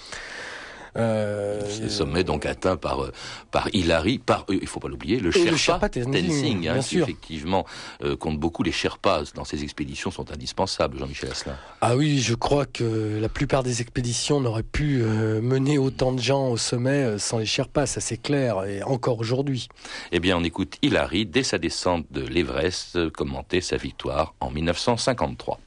Euh, 0.96 1.60
Ces 1.68 1.88
sommets 1.88 2.24
donc 2.24 2.46
atteints 2.46 2.76
par 2.76 3.02
euh, 3.02 3.12
par 3.50 3.68
Hilary, 3.72 4.18
par 4.18 4.44
euh, 4.50 4.58
il 4.60 4.66
faut 4.66 4.80
pas 4.80 4.88
l'oublier, 4.88 5.20
le 5.20 5.30
Sherpa, 5.30 5.88
Tenzing, 5.88 6.68
hein, 6.68 6.80
qui 6.80 6.98
effectivement 6.98 7.66
euh, 8.02 8.16
compte 8.16 8.38
beaucoup. 8.38 8.62
Les 8.62 8.72
Sherpas 8.72 9.24
dans 9.34 9.44
ces 9.44 9.62
expéditions 9.62 10.10
sont 10.10 10.30
indispensables, 10.32 10.98
Jean-Michel 10.98 11.30
Asselin. 11.30 11.56
Ah 11.80 11.96
oui, 11.96 12.18
je 12.18 12.34
crois 12.34 12.66
que 12.66 13.18
la 13.20 13.28
plupart 13.28 13.62
des 13.62 13.80
expéditions 13.80 14.40
n'auraient 14.40 14.62
pu 14.62 14.98
mener 14.98 15.78
autant 15.78 16.12
de 16.12 16.20
gens 16.20 16.48
au 16.48 16.56
sommet 16.56 17.18
sans 17.18 17.38
les 17.38 17.46
Sherpas, 17.46 17.86
ça 17.86 18.00
c'est 18.00 18.16
clair, 18.16 18.64
et 18.64 18.82
encore 18.82 19.18
aujourd'hui. 19.18 19.68
Eh 20.12 20.20
bien, 20.20 20.36
on 20.36 20.44
écoute 20.44 20.76
Hilary 20.82 21.26
dès 21.26 21.42
sa 21.42 21.58
descente 21.58 22.06
de 22.10 22.22
l'Everest 22.22 23.10
commenter 23.10 23.60
sa 23.60 23.76
victoire 23.76 24.34
en 24.40 24.50
1953. 24.50 25.60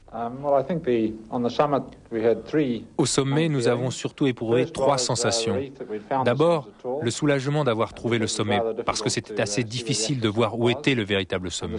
Au 2.98 3.06
sommet, 3.06 3.48
nous 3.48 3.68
avons 3.68 3.90
surtout 3.90 4.26
éprouvé 4.26 4.66
trois 4.66 4.98
sensations. 4.98 5.58
D'abord, 6.24 6.68
le 7.00 7.10
soulagement 7.10 7.64
d'avoir 7.64 7.94
trouvé 7.94 8.18
le 8.18 8.26
sommet, 8.26 8.60
parce 8.84 9.00
que 9.00 9.08
c'était 9.08 9.40
assez 9.40 9.64
difficile 9.64 10.20
de 10.20 10.28
voir 10.28 10.58
où 10.58 10.68
était 10.68 10.94
le 10.94 11.02
véritable 11.02 11.50
sommet. 11.50 11.78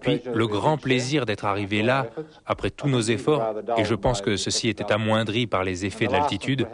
Puis, 0.00 0.22
le 0.34 0.46
grand 0.48 0.78
plaisir 0.78 1.24
d'être 1.24 1.44
arrivé 1.44 1.82
là, 1.82 2.06
après 2.44 2.70
tous 2.70 2.88
nos 2.88 3.00
efforts, 3.00 3.54
et 3.76 3.84
je 3.84 3.94
pense 3.94 4.20
que 4.20 4.36
ceci 4.36 4.68
était 4.68 4.90
amoindri 4.92 5.46
par 5.46 5.62
les 5.62 5.86
effets 5.86 6.08
de 6.08 6.12
l'altitude. 6.12 6.66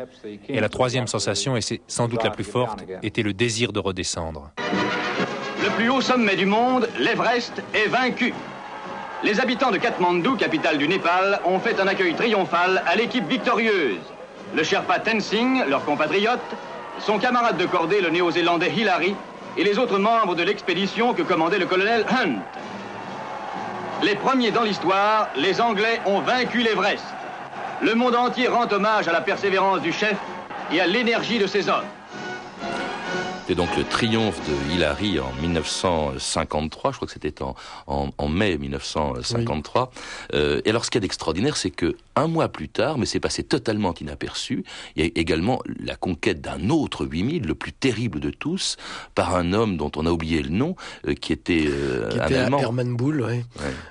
Et 0.49 0.61
la 0.61 0.71
troisième 0.71 1.07
sensation, 1.07 1.57
et 1.57 1.61
c'est 1.61 1.83
sans 1.87 2.09
doute 2.09 2.25
la 2.25 2.31
plus 2.31 2.45
forte, 2.45 2.85
était 3.03 3.23
le 3.23 3.35
désir 3.35 3.73
de 3.73 3.81
redescendre. 3.81 4.51
Le 4.57 5.77
plus 5.77 5.91
haut 5.91 6.01
sommet 6.01 6.37
du 6.37 6.47
monde, 6.47 6.89
l'Everest, 6.99 7.63
est 7.75 7.89
vaincu. 7.89 8.33
Les 9.25 9.41
habitants 9.41 9.73
de 9.73 9.79
Katmandou, 9.79 10.37
capitale 10.37 10.79
du 10.79 10.87
Népal, 10.87 11.41
ont 11.45 11.59
fait 11.59 11.81
un 11.81 11.89
accueil 11.89 12.15
triomphal 12.15 12.85
à 12.87 12.95
l'équipe 12.95 13.27
victorieuse. 13.27 13.99
Le 14.55 14.63
Sherpa 14.63 15.01
Tenzing, 15.01 15.65
leur 15.69 15.85
compatriote, 15.85 16.39
son 17.01 17.19
camarade 17.19 17.57
de 17.57 17.67
cordée, 17.67 18.01
le 18.01 18.11
néo-zélandais 18.11 18.71
Hillary, 18.71 19.17
et 19.57 19.65
les 19.65 19.77
autres 19.77 19.99
membres 19.99 20.37
de 20.37 20.45
l'expédition 20.45 21.15
que 21.15 21.23
commandait 21.23 21.59
le 21.59 21.67
colonel 21.67 22.07
Hunt. 22.09 22.37
Les 24.05 24.15
premiers 24.15 24.53
dans 24.53 24.63
l'histoire, 24.63 25.31
les 25.35 25.61
Anglais 25.61 26.01
ont 26.07 26.21
vaincu 26.21 26.59
l'Everest. 26.59 27.05
Le 27.83 27.97
monde 27.97 28.15
entier 28.15 28.47
rend 28.47 28.71
hommage 28.71 29.09
à 29.09 29.13
la 29.13 29.21
persévérance 29.21 29.81
du 29.81 29.93
chef 29.93 30.15
et 30.73 30.81
à 30.81 30.87
l'énergie 30.87 31.41
de 31.41 31.49
ses 31.49 31.69
hommes. 31.69 31.85
C'était 33.49 33.63
donc 33.63 33.75
le 33.79 33.85
triomphe 33.85 34.47
de 34.47 34.75
Hillary 34.75 35.19
en 35.21 35.33
1953, 35.41 36.93
je 36.93 36.97
crois 36.97 37.07
que 37.07 37.15
c'était 37.15 37.43
en, 37.87 38.29
mai 38.29 38.59
1953. 38.59 39.91
Euh, 40.35 40.61
et 40.67 40.69
alors 40.69 40.85
ce 40.85 40.91
qu'il 40.91 40.99
y 40.99 41.01
a 41.01 41.07
d'extraordinaire, 41.07 41.57
c'est 41.57 41.71
que 41.71 41.97
un 42.15 42.27
mois 42.27 42.51
plus 42.51 42.69
tard, 42.69 42.99
mais 42.99 43.07
c'est 43.07 43.21
passé 43.21 43.43
totalement 43.45 43.95
inaperçu, 43.95 44.65
il 44.97 45.03
y 45.03 45.09
a 45.09 45.11
également 45.15 45.63
la 45.83 45.97
conquête 45.97 46.43
d'un 46.43 46.69
autre 46.69 47.07
8000, 47.07 47.47
le 47.47 47.55
plus 47.55 47.73
terrible 47.73 48.21
de 48.21 48.29
tous, 48.29 48.77
par 49.15 49.35
un 49.35 49.55
homme 49.55 49.79
dont 49.79 49.93
on 49.97 50.05
a 50.05 50.11
oublié 50.11 50.43
le 50.43 50.51
nom, 50.51 50.77
euh, 51.07 51.15
qui 51.15 51.33
était 51.33 51.65
euh, 51.69 52.11
qui 52.11 52.21
un 52.21 52.27
était 52.27 52.37
Allemand. 52.37 52.59
Hermann 52.59 52.97
Bull, 52.97 53.25
oui. 53.27 53.45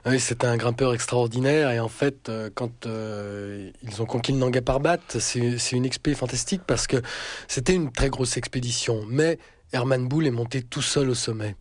oui 0.06 0.20
c'était 0.20 0.46
un 0.46 0.58
grimpeur 0.58 0.93
extraordinaire, 0.93 1.72
et 1.72 1.80
en 1.80 1.89
fait, 1.89 2.32
quand 2.54 2.86
ils 2.86 4.02
ont 4.04 4.06
conquis 4.06 4.34
le 4.34 4.38
Nanga 4.38 4.62
Parbat, 4.62 5.00
c'est 5.17 5.72
une 5.72 5.86
expé 5.86 6.13
fantastique 6.13 6.62
parce 6.67 6.86
que 6.86 6.98
c'était 7.48 7.74
une 7.74 7.91
très 7.91 8.12
grosse 8.12 8.38
expédition, 8.38 9.04
mais 9.08 9.39
Herman 9.73 10.08
Bull 10.08 10.27
est 10.27 10.32
monté 10.32 10.62
tout 10.62 10.82
seul 10.82 11.10
au 11.10 11.15
sommet. 11.15 11.56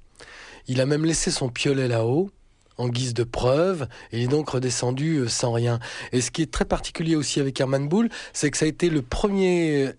Il 0.69 0.81
a 0.81 0.87
même 0.87 1.05
laissé 1.05 1.31
son 1.31 1.49
piolet 1.49 1.89
là-haut, 1.89 2.31
en 2.79 2.89
guise 2.89 3.15
de 3.15 3.25
preuve, 3.25 3.89
et 4.13 4.19
il 4.19 4.25
est 4.25 4.29
donc 4.29 4.51
redescendu 4.51 5.19
euh, 5.19 5.29
sans 5.29 5.53
rien. 5.53 5.79
Et 6.13 6.21
ce 6.21 6.31
qui 6.31 6.43
est 6.43 6.51
très 6.51 6.65
particulier 6.65 7.17
aussi 7.17 7.41
avec 7.41 7.59
Herman 7.61 7.89
Bull, 7.89 8.09
c'est 8.33 8.51
que 8.51 8.57
ça 8.57 8.65
a 8.65 8.69
été 8.69 8.91
le 8.91 9.03
premier 9.03 9.93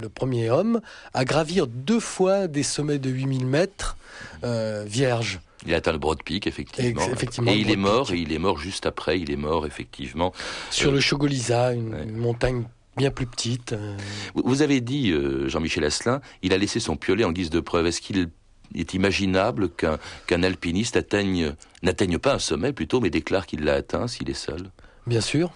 le 0.00 0.08
premier 0.08 0.50
homme 0.50 0.80
à 1.14 1.24
gravir 1.24 1.66
deux 1.68 2.00
fois 2.00 2.48
des 2.48 2.64
sommets 2.64 2.98
de 2.98 3.08
8000 3.08 3.46
mètres 3.46 3.96
euh, 4.44 4.84
vierges. 4.86 5.40
Il 5.64 5.74
a 5.74 5.78
atteint 5.78 5.92
le 5.92 5.98
Broad 5.98 6.22
Peak, 6.22 6.46
effectivement. 6.46 7.02
et 7.46 7.56
il 7.56 7.70
est 7.70 7.76
mort, 7.76 8.12
et 8.12 8.18
il 8.18 8.32
est 8.32 8.38
mort 8.38 8.58
juste 8.58 8.86
après, 8.86 9.18
il 9.18 9.30
est 9.30 9.36
mort, 9.36 9.66
effectivement. 9.66 10.32
Sur 10.70 10.92
le 10.92 11.00
Chogolisa, 11.00 11.72
une, 11.72 12.16
montagne 12.16 12.64
bien 12.96 13.10
plus 13.10 13.26
petite. 13.26 13.72
Euh. 13.72 13.96
Vous 14.34 14.62
avez 14.62 14.80
dit, 14.80 15.12
Jean-Michel 15.46 15.84
Asselin, 15.84 16.20
il 16.42 16.52
a 16.52 16.58
laissé 16.58 16.80
son 16.80 16.96
piolet 16.96 17.24
en 17.24 17.32
guise 17.32 17.50
de 17.50 17.60
preuve. 17.60 17.86
Est-ce 17.86 18.00
qu'il 18.00 18.30
est 18.74 18.94
imaginable 18.94 19.68
qu'un 19.70 20.42
alpiniste 20.42 20.96
atteigne, 20.96 21.52
n'atteigne 21.82 22.18
pas 22.18 22.34
un 22.34 22.38
sommet 22.38 22.72
plutôt, 22.72 23.00
mais 23.00 23.10
déclare 23.10 23.46
qu'il 23.46 23.64
l'a 23.64 23.74
atteint 23.74 24.08
s'il 24.08 24.28
est 24.30 24.34
seul? 24.34 24.70
Bien 25.06 25.20
sûr, 25.20 25.52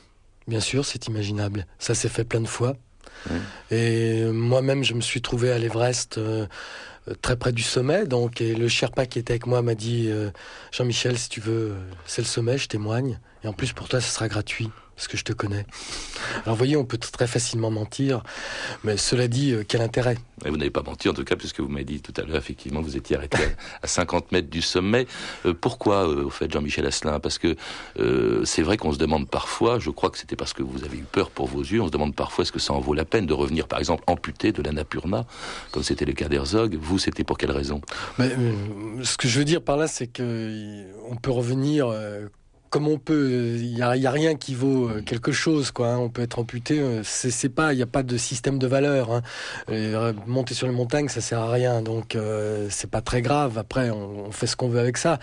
bien 0.47 0.61
sûr, 0.61 0.85
c'est 0.85 1.07
imaginable. 1.09 1.67
Ça 1.79 1.95
s'est 1.95 2.09
fait 2.09 2.25
plein 2.25 2.41
de 2.41 2.49
fois. 2.49 2.77
Et 3.71 4.25
moi-même, 4.25 4.83
je 4.85 4.95
me 4.95 5.01
suis 5.01 5.21
trouvé 5.21 5.53
à 5.53 5.59
l'Everest 5.59 6.19
euh, 6.19 6.47
très 7.23 7.37
près 7.37 7.53
du 7.53 7.63
sommet. 7.63 8.07
Donc, 8.07 8.41
et 8.41 8.55
le 8.55 8.69
Sherpa 8.69 9.07
qui 9.07 9.19
était 9.19 9.33
avec 9.33 9.47
moi 9.47 9.63
m'a 9.63 9.75
dit 9.75 10.07
euh, 10.09 10.31
Jean-Michel, 10.73 11.19
si 11.19 11.29
tu 11.29 11.41
veux, 11.41 11.75
c'est 12.07 12.23
le 12.23 12.27
sommet, 12.27 12.59
je 12.59 12.69
témoigne. 12.69 13.19
Et 13.45 13.49
en 13.49 13.53
plus, 13.53 13.73
pour 13.73 13.89
toi, 13.89 14.01
ce 14.01 14.11
sera 14.11 14.29
gratuit 14.29 14.71
parce 15.01 15.09
que 15.09 15.17
je 15.17 15.25
te 15.25 15.33
connais. 15.33 15.65
Alors, 16.45 16.57
vous 16.57 16.57
voyez, 16.57 16.77
on 16.77 16.85
peut 16.85 16.99
très 16.99 17.27
facilement 17.27 17.71
mentir, 17.71 18.23
mais 18.85 18.99
cela 18.99 19.29
dit, 19.29 19.53
euh, 19.53 19.65
quel 19.67 19.81
intérêt? 19.81 20.19
Vous 20.45 20.59
n'avez 20.59 20.71
pas 20.71 20.83
menti, 20.83 21.09
en 21.09 21.15
tout 21.15 21.25
cas, 21.25 21.37
puisque 21.37 21.61
vous 21.61 21.71
m'avez 21.71 21.87
dit 21.87 22.03
tout 22.03 22.13
à 22.19 22.23
l'heure, 22.23 22.37
effectivement, 22.37 22.83
vous 22.83 22.99
étiez 22.99 23.17
arrêté 23.17 23.39
à 23.83 23.87
50 23.87 24.31
mètres 24.31 24.51
du 24.51 24.61
sommet. 24.61 25.07
Euh, 25.47 25.55
pourquoi, 25.59 26.07
euh, 26.07 26.27
au 26.27 26.31
fait, 26.31 26.53
Jean-Michel 26.53 26.85
Asselin? 26.85 27.19
Parce 27.19 27.39
que 27.39 27.57
c'est 28.45 28.61
vrai 28.61 28.77
qu'on 28.77 28.93
se 28.93 28.99
demande 28.99 29.27
parfois, 29.27 29.79
je 29.79 29.89
crois 29.89 30.11
que 30.11 30.19
c'était 30.19 30.37
parce 30.37 30.53
que 30.53 30.63
vous 30.63 30.85
avez 30.85 30.99
eu 30.99 31.05
peur 31.11 31.31
pour 31.31 31.47
vos 31.47 31.63
yeux, 31.63 31.81
on 31.81 31.87
se 31.87 31.93
demande 31.93 32.15
parfois 32.15 32.43
est-ce 32.43 32.53
que 32.53 32.59
ça 32.59 32.75
en 32.75 32.81
vaut 32.81 32.93
la 32.93 33.07
peine 33.07 33.25
de 33.25 33.33
revenir, 33.33 33.69
par 33.69 33.79
exemple, 33.79 34.05
amputé 34.07 34.53
de 34.53 34.63
l'Annapurna, 34.63 35.25
comme 35.73 35.83
c'était 35.83 36.05
le 36.05 36.13
cas 36.13 36.29
d'Herzog. 36.29 36.77
Vous, 36.79 36.99
c'était 36.99 37.25
pour 37.25 37.39
quelle 37.39 37.53
raison? 37.53 37.81
Mais, 38.19 38.31
Ce 39.03 39.17
que 39.17 39.29
je 39.29 39.39
veux 39.39 39.47
dire 39.47 39.63
par 39.63 39.79
là, 39.79 39.87
c'est 39.87 40.09
que 40.09 40.85
on 41.11 41.17
peut 41.17 41.31
revenir 41.31 41.91
comme 42.71 42.87
on 42.87 42.99
peut, 42.99 43.57
il 43.59 43.75
n'y 43.75 43.83
a, 43.83 44.11
rien 44.11 44.37
qui 44.37 44.55
vaut 44.55 44.89
euh, 44.89 45.03
quelque 45.03 45.33
chose, 45.33 45.73
quoi. 45.73 45.89
Hein. 45.89 45.99
On 45.99 46.09
peut 46.09 46.23
être 46.23 46.39
amputé, 46.39 46.79
euh, 46.79 47.03
c'est 47.03 47.49
pas, 47.49 47.73
il 47.73 47.77
n'y 47.77 47.83
a 47.83 47.87
pas 47.87 48.05
de 48.05 48.17
système 48.17 48.61
de 48.61 48.67
valeur. 48.69 49.13
Hein. 49.13 49.23
Euh, 49.71 50.13
monter 50.27 50.55
sur 50.55 50.69
les 50.69 50.73
montagnes, 50.73 51.09
ça 51.09 51.21
sert 51.21 51.41
à 51.41 51.51
rien, 51.51 51.83
donc 51.83 52.17
c'est 52.69 52.89
pas 52.89 53.01
très 53.01 53.23
grave. 53.23 53.59
Après, 53.59 53.91
on, 53.91 54.31
fait 54.31 54.47
ce 54.47 54.55
qu'on 54.55 54.69
veut 54.69 54.79
avec 54.79 54.97
ça. 54.97 55.19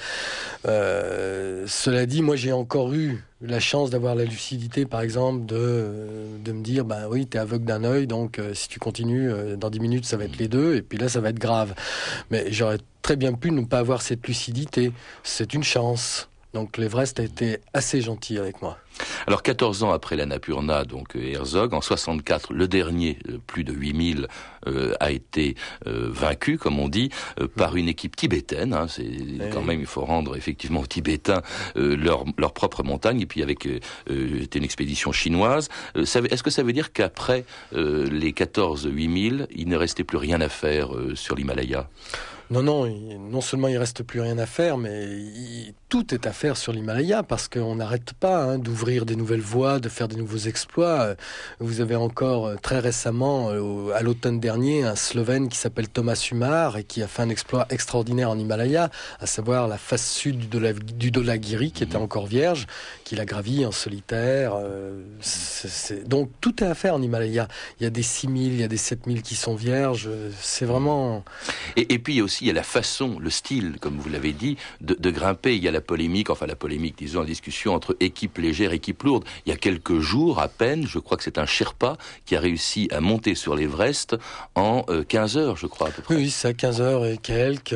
Cela 0.65 2.05
dit, 2.05 2.21
moi, 2.21 2.35
j'ai 2.35 2.51
encore 2.51 2.93
eu 2.93 3.23
la 3.41 3.59
chance 3.59 3.91
d'avoir 3.91 4.15
la 4.15 4.25
lucidité, 4.25 4.85
par 4.85 5.01
exemple, 5.01 5.45
de, 5.45 6.51
me 6.51 6.61
dire, 6.61 6.83
ben 6.83 7.07
oui, 7.09 7.27
tu 7.27 7.37
es 7.37 7.39
aveugle 7.39 7.65
d'un 7.65 7.83
œil, 7.85 8.07
donc 8.07 8.41
si 8.53 8.67
tu 8.67 8.79
continues, 8.79 9.31
dans 9.57 9.69
10 9.69 9.79
minutes, 9.79 10.05
ça 10.05 10.17
va 10.17 10.25
être 10.25 10.37
les 10.37 10.49
deux, 10.49 10.75
et 10.75 10.81
puis 10.81 10.97
là, 10.97 11.07
ça 11.07 11.21
va 11.21 11.29
être 11.29 11.39
grave. 11.39 11.73
Mais 12.29 12.51
j'aurais 12.51 12.79
très 13.01 13.15
bien 13.15 13.33
pu 13.33 13.51
ne 13.51 13.63
pas 13.63 13.79
avoir 13.79 14.01
cette 14.01 14.27
lucidité. 14.27 14.91
C'est 15.23 15.53
une 15.53 15.63
chance. 15.63 16.27
Donc 16.57 16.77
l'Everest 16.77 17.19
a 17.19 17.23
été 17.23 17.59
assez 17.71 18.01
gentil 18.01 18.39
avec 18.39 18.63
moi. 18.63 18.79
Alors 19.27 19.43
14 19.43 19.83
ans 19.83 19.91
après 19.91 20.15
l'Annapurna, 20.15 20.85
donc 20.85 21.15
euh, 21.15 21.33
Herzog, 21.33 21.75
en 21.75 21.81
64, 21.81 22.51
le 22.51 22.67
dernier, 22.67 23.19
euh, 23.29 23.37
plus 23.45 23.63
de 23.63 23.71
8000, 23.71 24.27
euh, 24.65 24.95
a 24.99 25.11
été 25.11 25.55
vaincu, 25.85 26.57
comme 26.57 26.79
on 26.79 26.89
dit, 26.89 27.09
par 27.55 27.75
une 27.75 27.87
équipe 27.87 28.15
tibétaine. 28.15 28.73
Hein, 28.73 28.87
c'est 28.89 29.05
quand 29.53 29.61
même, 29.61 29.79
il 29.79 29.85
faut 29.85 30.03
rendre 30.03 30.35
effectivement 30.35 30.79
aux 30.79 30.87
Tibétains 30.87 31.43
leur, 31.75 32.25
leur, 32.37 32.53
propre 32.53 32.83
montagne, 32.83 33.21
et 33.21 33.25
puis 33.27 33.43
avec 33.43 33.69
c'était 34.07 34.57
une 34.57 34.65
expédition 34.65 35.11
chinoise. 35.11 35.69
Est-ce 35.95 36.43
que 36.43 36.49
ça 36.49 36.63
veut 36.63 36.73
dire 36.73 36.91
qu'après 36.91 37.45
les 37.71 38.33
14 38.33 38.89
8000, 38.91 39.47
il 39.55 39.69
ne 39.69 39.77
restait 39.77 40.03
plus 40.03 40.17
rien 40.17 40.41
à 40.41 40.49
faire 40.49 40.89
sur 41.13 41.35
l'Himalaya? 41.35 41.87
Non, 42.49 42.63
non, 42.63 42.87
non 42.87 43.41
seulement 43.41 43.67
il 43.67 43.77
reste 43.77 44.03
plus 44.03 44.21
rien 44.21 44.37
à 44.37 44.45
faire, 44.45 44.77
mais 44.77 45.05
tout 45.89 46.13
est 46.13 46.27
à 46.27 46.33
faire 46.33 46.57
sur 46.57 46.73
l'Himalaya 46.73 47.23
parce 47.23 47.47
qu'on 47.47 47.75
n'arrête 47.75 48.13
pas 48.13 48.43
hein, 48.43 48.57
d'ouvrir 48.57 49.05
des 49.05 49.15
nouvelles 49.15 49.41
voies, 49.41 49.79
de 49.79 49.89
faire 49.89 50.07
des 50.07 50.15
nouveaux 50.15 50.37
exploits. 50.37 51.15
Vous 51.59 51.81
avez 51.81 51.95
encore 51.95 52.47
euh, 52.47 52.55
très 52.55 52.79
récemment, 52.79 53.49
euh, 53.51 53.93
à 53.93 54.01
l'automne 54.01 54.39
dernier, 54.39 54.83
un 54.83 54.95
Slovène 54.95 55.49
qui 55.49 55.57
s'appelle 55.57 55.87
Thomas 55.87 56.27
Humar 56.31 56.77
et 56.77 56.83
qui 56.83 57.01
a 57.01 57.07
fait 57.07 57.21
un 57.21 57.29
exploit 57.29 57.67
extraordinaire 57.69 58.29
en 58.29 58.37
Himalaya, 58.37 58.89
à 59.19 59.25
savoir 59.25 59.67
la 59.67 59.77
face 59.77 60.09
sud 60.09 60.49
du 60.49 61.11
Dolagiri 61.11 61.71
qui 61.71 61.83
était 61.83 61.95
encore 61.95 62.27
vierge, 62.27 62.67
qu'il 63.03 63.19
a 63.19 63.25
gravi 63.25 63.65
en 63.65 63.71
solitaire. 63.71 64.53
Euh, 64.55 65.03
donc 66.05 66.29
tout 66.41 66.63
est 66.63 66.67
à 66.67 66.75
faire 66.75 66.95
en 66.95 67.01
Himalaya. 67.01 67.47
Il 67.79 67.83
y 67.83 67.87
a 67.87 67.89
des 67.89 68.03
6000, 68.03 68.53
il 68.53 68.59
y 68.59 68.63
a 68.63 68.67
des 68.67 68.77
7000 68.77 69.21
qui 69.21 69.35
sont 69.35 69.55
vierges. 69.55 70.09
C'est 70.41 70.65
vraiment... 70.65 71.23
Et, 71.75 71.93
et 71.93 71.99
puis 71.99 72.21
aussi 72.21 72.45
il 72.45 72.47
y 72.47 72.51
a 72.51 72.53
la 72.53 72.63
façon, 72.63 73.19
le 73.19 73.29
style, 73.29 73.77
comme 73.79 73.97
vous 73.97 74.09
l'avez 74.09 74.33
dit, 74.33 74.57
de, 74.81 75.11
grimper. 75.11 75.55
Il 75.55 75.63
y 75.63 75.67
a 75.67 75.71
la 75.71 75.76
polémique, 75.81 76.29
enfin 76.29 76.45
la 76.45 76.55
polémique, 76.55 76.97
disons, 76.97 77.21
la 77.21 77.25
discussion 77.25 77.73
entre 77.73 77.95
équipe 77.99 78.37
légère, 78.37 78.71
et 78.73 78.75
équipe 78.75 79.03
lourde. 79.03 79.25
Il 79.45 79.49
y 79.49 79.53
a 79.53 79.57
quelques 79.57 79.99
jours 79.99 80.39
à 80.39 80.47
peine, 80.47 80.85
je 80.87 80.99
crois 80.99 81.17
que 81.17 81.23
c'est 81.23 81.37
un 81.37 81.45
Sherpa 81.45 81.97
qui 82.25 82.35
a 82.35 82.39
réussi 82.39 82.87
à 82.91 83.01
monter 83.01 83.35
sur 83.35 83.55
l'Everest 83.55 84.15
en 84.55 84.83
15 85.07 85.37
euh, 85.37 85.39
heures, 85.39 85.57
je 85.57 85.67
crois 85.67 85.89
à 85.89 85.91
peu 85.91 86.01
près. 86.01 86.15
Oui, 86.15 86.29
c'est 86.29 86.49
à 86.49 86.53
15 86.53 86.81
heures 86.81 87.05
et 87.05 87.17
quelques. 87.17 87.75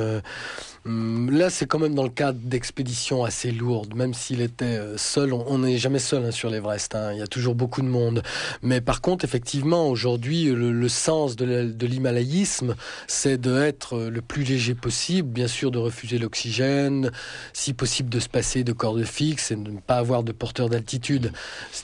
Hum, 0.84 1.30
là, 1.30 1.52
c'est 1.52 1.68
quand 1.68 1.78
même 1.78 1.94
dans 1.94 2.04
le 2.04 2.10
cadre 2.10 2.40
d'expéditions 2.42 3.24
assez 3.24 3.52
lourdes, 3.52 3.94
même 3.94 4.16
s'il 4.16 4.42
était 4.42 4.66
euh, 4.66 4.98
seul. 4.98 5.32
On 5.32 5.60
n'est 5.60 5.78
jamais 5.78 6.00
seul 6.00 6.26
hein, 6.26 6.32
sur 6.32 6.50
l'Everest. 6.50 6.96
Hein. 6.96 7.14
Il 7.14 7.20
y 7.20 7.22
a 7.22 7.28
toujours 7.28 7.54
beaucoup 7.54 7.82
de 7.82 7.88
monde. 7.88 8.24
Mais 8.64 8.82
par 8.82 9.02
contre, 9.02 9.24
effectivement, 9.24 9.88
aujourd'hui, 9.90 10.46
le, 10.46 10.90
sens 10.90 11.36
de 11.36 11.86
l'himalayisme, 11.86 12.76
c'est 13.08 13.40
d'être 13.40 14.00
le 14.00 14.22
plus 14.22 14.44
léger 14.44 14.74
possible, 14.74 15.30
bien 15.30 15.48
sûr, 15.48 15.70
de 15.70 15.78
refuser 15.78 16.18
l'oxygène, 16.18 17.12
si 17.54 17.74
possible 17.74 18.10
de 18.10 18.20
se 18.20 18.28
passer 18.28 18.64
de 18.64 18.74
cordes 18.74 19.04
fixes 19.04 19.52
et 19.52 19.56
de 19.56 19.70
ne 19.70 19.80
pas 19.80 19.98
avoir 19.98 20.24
de 20.24 20.32
porteur 20.32 20.68
d'altitude. 20.68 21.32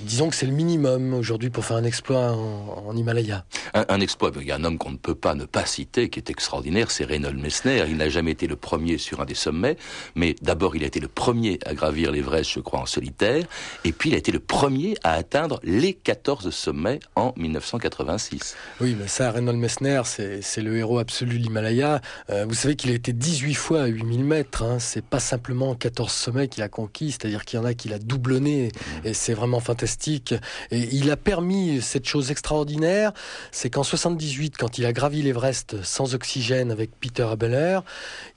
Disons 0.01 0.29
que 0.29 0.36
c'est 0.36 0.47
le 0.47 0.53
minimum 0.53 1.13
aujourd'hui 1.13 1.49
pour 1.51 1.65
faire 1.65 1.77
un 1.77 1.83
exploit 1.83 2.31
en, 2.31 2.95
Himalaya. 2.95 3.45
Un, 3.73 3.99
exploit, 3.99 4.31
il 4.39 4.47
y 4.47 4.51
a 4.51 4.55
un 4.55 4.63
homme 4.63 4.79
qu'on 4.79 4.91
ne 4.91 4.97
peut 4.97 5.15
pas 5.15 5.36
ne 5.36 5.45
pas 5.45 5.65
citer, 5.65 6.10
qui 6.10 6.19
est 6.19 6.29
extraordinaire, 6.31 6.89
c'est 6.89 7.05
Reynold 7.05 7.38
Messner. 7.38 7.86
Il 7.88 7.97
n'a 7.97 8.10
jamais 8.10 8.31
été 8.31 8.47
le 8.47 8.55
premier 8.55 8.87
sur 8.97 9.19
un 9.19 9.26
des 9.26 9.36
sommets, 9.36 9.76
mais 10.15 10.36
d'abord 10.41 10.78
il 10.78 10.84
a 10.84 10.88
été 10.88 11.02
le 11.02 11.10
premier 11.10 11.60
à 11.65 11.73
gravir 11.73 12.12
l'Everest, 12.12 12.52
je 12.54 12.60
crois, 12.62 12.80
en 12.80 12.86
solitaire, 12.86 13.43
et 13.84 13.91
puis 13.91 14.10
il 14.10 14.15
a 14.15 14.17
été 14.17 14.32
le 14.32 14.39
premier 14.39 14.95
à 15.04 15.13
atteindre 15.13 15.60
les 15.63 15.93
14 15.93 16.50
sommets 16.52 17.00
en 17.15 17.34
1986. 17.36 18.56
Oui, 18.80 18.95
mais 19.00 19.08
ça, 19.08 19.32
Reynold 19.32 19.58
Messner, 19.58 20.02
c'est 20.06 20.62
le 20.62 20.78
héros 20.78 21.00
absolu 21.00 21.39
de 21.39 21.43
l'Himalaya. 21.43 22.02
Euh, 22.30 22.45
vous 22.47 22.54
savez 22.54 22.76
qu'il 22.76 22.91
a 22.91 22.93
été 22.93 23.12
18 23.12 23.54
fois 23.54 23.82
à 23.84 23.86
8000 23.88 24.23
mètres, 24.23 24.63
hein. 24.63 24.78
c'est 24.80 25.04
pas 25.04 25.19
simplement 25.19 25.76
14 25.76 26.12
sommets 26.12 26.47
qu'il 26.47 26.63
a 26.63 26.69
conquis, 26.69 27.12
c'est-à-dire 27.12 27.43
qu'il 27.45 27.60
y 27.60 27.62
en 27.62 27.65
a 27.65 27.73
qu'il 27.73 27.93
a 27.93 28.00
doublonné, 28.00 28.71
et 29.04 29.13
c'est 29.13 29.34
vraiment 29.34 29.60
fantastique. 29.60 30.34
Et 30.71 30.88
il 30.91 31.12
a 31.12 31.17
permis 31.17 31.82
cette 31.82 32.08
chose 32.08 32.32
extraordinaire, 32.32 33.12
c'est 33.52 33.69
qu'en 33.69 33.84
78, 33.84 34.56
quand 34.58 34.78
il 34.78 34.86
a 34.86 34.93
gravi 34.93 35.21
l'Everest 35.21 35.84
sans 35.84 36.15
oxygène 36.15 36.71
avec 36.71 36.91
Peter 37.00 37.23
Abeler, 37.23 37.80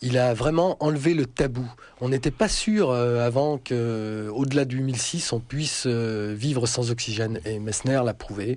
il 0.01 0.19
a 0.19 0.33
vraiment 0.41 0.79
enlevé 0.81 1.13
le 1.13 1.27
tabou. 1.27 1.71
On 2.01 2.09
n'était 2.09 2.31
pas 2.31 2.49
sûr 2.49 2.91
euh, 2.91 3.27
avant 3.27 3.59
que, 3.59 4.31
au-delà 4.35 4.65
du 4.65 4.81
1006, 4.81 5.35
on 5.35 5.39
puisse 5.39 5.85
euh, 5.87 6.35
vivre 6.35 6.67
sans 6.67 6.91
oxygène. 6.91 7.41
Et 7.45 7.59
Messner 7.59 8.01
l'a 8.03 8.15
prouvé. 8.15 8.57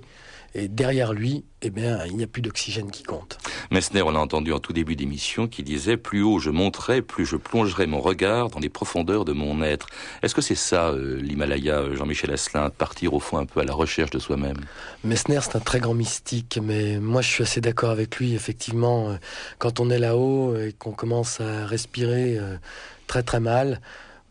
Et 0.56 0.68
derrière 0.68 1.12
lui, 1.12 1.44
eh 1.62 1.70
bien, 1.70 2.04
il 2.06 2.16
n'y 2.16 2.22
a 2.22 2.28
plus 2.28 2.40
d'oxygène 2.40 2.90
qui 2.92 3.02
compte. 3.02 3.38
Messner, 3.72 4.02
on 4.02 4.12
l'a 4.12 4.20
entendu 4.20 4.52
en 4.52 4.60
tout 4.60 4.72
début 4.72 4.94
d'émission, 4.94 5.48
qui 5.48 5.64
disait 5.64 5.96
plus 5.96 6.22
haut 6.22 6.38
je 6.38 6.50
monterai, 6.50 7.02
plus 7.02 7.26
je 7.26 7.36
plongerai 7.36 7.88
mon 7.88 8.00
regard 8.00 8.50
dans 8.50 8.60
les 8.60 8.68
profondeurs 8.68 9.24
de 9.24 9.32
mon 9.32 9.62
être. 9.64 9.88
Est-ce 10.22 10.32
que 10.32 10.40
c'est 10.40 10.54
ça, 10.54 10.90
euh, 10.90 11.20
l'Himalaya, 11.20 11.92
Jean-Michel 11.94 12.30
Asselin, 12.30 12.70
partir 12.70 13.14
au 13.14 13.20
fond 13.20 13.38
un 13.38 13.46
peu 13.46 13.60
à 13.60 13.64
la 13.64 13.74
recherche 13.74 14.10
de 14.10 14.20
soi-même? 14.20 14.58
Messner, 15.02 15.40
c'est 15.42 15.56
un 15.56 15.60
très 15.60 15.80
grand 15.80 15.94
mystique, 15.94 16.60
mais 16.62 17.00
moi 17.00 17.20
je 17.20 17.30
suis 17.30 17.42
assez 17.42 17.60
d'accord 17.60 17.90
avec 17.90 18.16
lui. 18.18 18.34
Effectivement, 18.34 19.10
euh, 19.10 19.16
quand 19.58 19.80
on 19.80 19.90
est 19.90 19.98
là-haut 19.98 20.56
et 20.56 20.72
qu'on 20.72 20.92
commence 20.92 21.40
à 21.40 21.66
respirer 21.66 22.38
euh, 22.38 22.56
très 23.08 23.24
très 23.24 23.40
mal, 23.40 23.80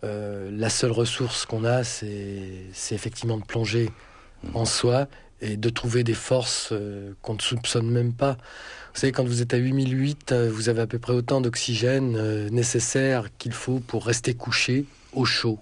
la 0.06 0.70
seule 0.70 0.92
ressource 0.92 1.46
qu'on 1.46 1.64
a, 1.64 1.86
c'est 1.86 2.66
effectivement 2.92 3.38
de 3.38 3.46
plonger 3.46 3.90
en 4.54 4.66
soi 4.66 5.08
et 5.44 5.58
de 5.58 5.70
trouver 5.70 6.04
des 6.04 6.14
forces 6.14 6.70
euh, 6.72 7.14
qu'on 7.22 7.36
ne 7.36 7.42
soupçonne 7.42 7.90
même 7.90 8.14
pas. 8.14 8.38
Vous 8.94 9.00
savez, 9.00 9.12
quand 9.12 9.26
vous 9.26 9.42
êtes 9.42 9.54
à 9.54 9.58
8008, 9.58 10.32
euh, 10.32 10.50
vous 10.52 10.70
avez 10.70 10.82
à 10.82 10.88
peu 10.88 11.00
près 11.00 11.14
autant 11.14 11.42
d'oxygène 11.42 12.16
euh, 12.16 12.50
nécessaire 12.50 13.30
qu'il 13.38 13.52
faut 13.52 13.80
pour 13.80 14.06
rester 14.06 14.34
couché 14.34 14.86
au 15.12 15.26
chaud. 15.26 15.60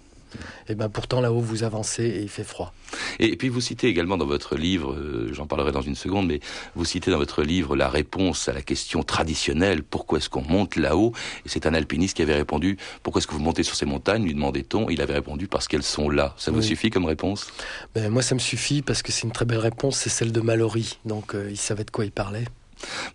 Et 0.68 0.76
ben 0.76 0.90
pourtant 0.90 1.22
là-haut 1.22 1.40
vous 1.40 1.64
avancez 1.64 2.04
et 2.04 2.22
il 2.22 2.30
fait 2.30 2.44
froid. 2.44 2.74
Et 3.20 3.36
puis 3.36 3.50
vous 3.50 3.62
citez 3.62 3.88
également 3.88 4.18
dans 4.18 4.26
votre 4.26 4.56
livre, 4.56 4.94
euh, 4.94 5.30
j'en 5.34 5.48
parlerai 5.48 5.72
dans 5.72 5.82
une 5.82 5.96
seconde, 5.96 6.28
mais 6.28 6.40
vous 6.76 6.86
citez 6.86 7.12
dans 7.12 7.18
votre 7.18 7.44
livre 7.44 7.76
la 7.76 7.90
réponse 7.90 8.48
à 8.50 8.54
la 8.54 8.62
question 8.62 9.04
traditionnelle 9.04 9.84
pourquoi 9.84 10.20
est-ce 10.20 10.30
qu'on 10.30 10.44
monte 10.44 10.76
là-haut? 10.76 11.14
Et 11.46 11.50
c'est 11.50 11.66
un 11.66 11.74
alpiniste 11.74 12.16
qui 12.16 12.22
avait 12.22 12.36
répondu 12.36 12.78
pourquoi 13.04 13.20
est-ce 13.20 13.28
que 13.28 13.34
vous 13.34 13.40
montez 13.40 13.64
sur 13.64 13.76
ces 13.76 13.86
montagnes? 13.86 14.24
lui 14.24 14.34
demandait-on. 14.34 14.90
Il 14.90 15.02
avait 15.02 15.14
répondu 15.14 15.48
parce 15.48 15.68
qu'elles 15.68 15.84
sont 15.84 16.10
là. 16.10 16.34
Ça 16.38 16.52
vous 16.52 16.62
suffit 16.62 16.90
comme 16.90 17.06
réponse? 17.06 17.52
Ben, 17.96 18.10
Moi 18.10 18.22
ça 18.22 18.36
me 18.36 18.40
suffit 18.40 18.82
parce 18.82 19.02
que 19.02 19.12
c'est 19.12 19.24
une 19.24 19.32
très 19.32 19.46
belle 19.46 19.60
réponse, 19.60 19.98
c'est 19.98 20.10
celle 20.10 20.32
de 20.32 20.42
Mallory. 20.42 20.98
Donc 21.06 21.36
euh, 21.36 21.50
il 21.50 21.58
savait 21.58 21.84
de 21.84 21.92
quoi 21.92 22.06
il 22.06 22.12
parlait. 22.12 22.46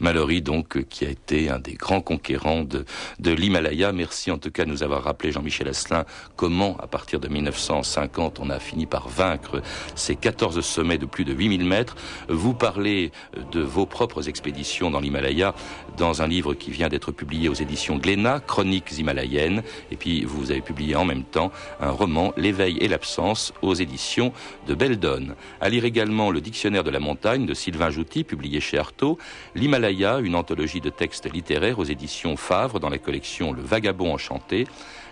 Mallory, 0.00 0.42
donc, 0.42 0.84
qui 0.88 1.04
a 1.04 1.10
été 1.10 1.50
un 1.50 1.58
des 1.58 1.74
grands 1.74 2.00
conquérants 2.00 2.64
de, 2.64 2.84
de 3.18 3.30
l'Himalaya. 3.32 3.92
Merci 3.92 4.30
en 4.30 4.38
tout 4.38 4.50
cas 4.50 4.64
de 4.64 4.70
nous 4.70 4.82
avoir 4.82 5.04
rappelé, 5.04 5.32
Jean-Michel 5.32 5.68
Asselin, 5.68 6.04
comment, 6.36 6.76
à 6.78 6.86
partir 6.86 7.20
de 7.20 7.28
1950, 7.28 8.40
on 8.40 8.50
a 8.50 8.58
fini 8.58 8.86
par 8.86 9.08
vaincre 9.08 9.62
ces 9.94 10.16
14 10.16 10.60
sommets 10.60 10.98
de 10.98 11.06
plus 11.06 11.24
de 11.24 11.32
8000 11.32 11.64
mètres. 11.64 11.96
Vous 12.28 12.54
parlez 12.54 13.12
de 13.52 13.60
vos 13.60 13.86
propres 13.86 14.28
expéditions 14.28 14.90
dans 14.90 15.00
l'Himalaya 15.00 15.54
dans 15.96 16.22
un 16.22 16.26
livre 16.26 16.54
qui 16.54 16.70
vient 16.70 16.88
d'être 16.88 17.12
publié 17.12 17.48
aux 17.48 17.54
éditions 17.54 17.96
Glénat, 17.96 18.40
Chroniques 18.40 18.98
himalayennes. 18.98 19.62
Et 19.90 19.96
puis, 19.96 20.24
vous 20.24 20.50
avez 20.50 20.60
publié 20.60 20.96
en 20.96 21.04
même 21.04 21.24
temps 21.24 21.50
un 21.80 21.90
roman, 21.90 22.32
L'éveil 22.36 22.78
et 22.78 22.88
l'absence, 22.88 23.52
aux 23.62 23.74
éditions 23.74 24.32
de 24.66 24.74
Beldon. 24.74 25.34
À 25.60 25.68
lire 25.68 25.84
également 25.84 26.30
le 26.30 26.40
Dictionnaire 26.40 26.84
de 26.84 26.90
la 26.90 27.00
montagne 27.00 27.46
de 27.46 27.54
Sylvain 27.54 27.90
Jouty, 27.90 28.24
publié 28.24 28.60
chez 28.60 28.78
Artaud, 28.78 29.18
L'Himalaya, 29.56 30.18
une 30.18 30.34
anthologie 30.34 30.82
de 30.82 30.90
textes 30.90 31.32
littéraires 31.32 31.78
aux 31.78 31.84
éditions 31.84 32.36
Favre 32.36 32.78
dans 32.78 32.90
la 32.90 32.98
collection 32.98 33.54
Le 33.54 33.62
Vagabond 33.62 34.12
Enchanté, 34.12 34.66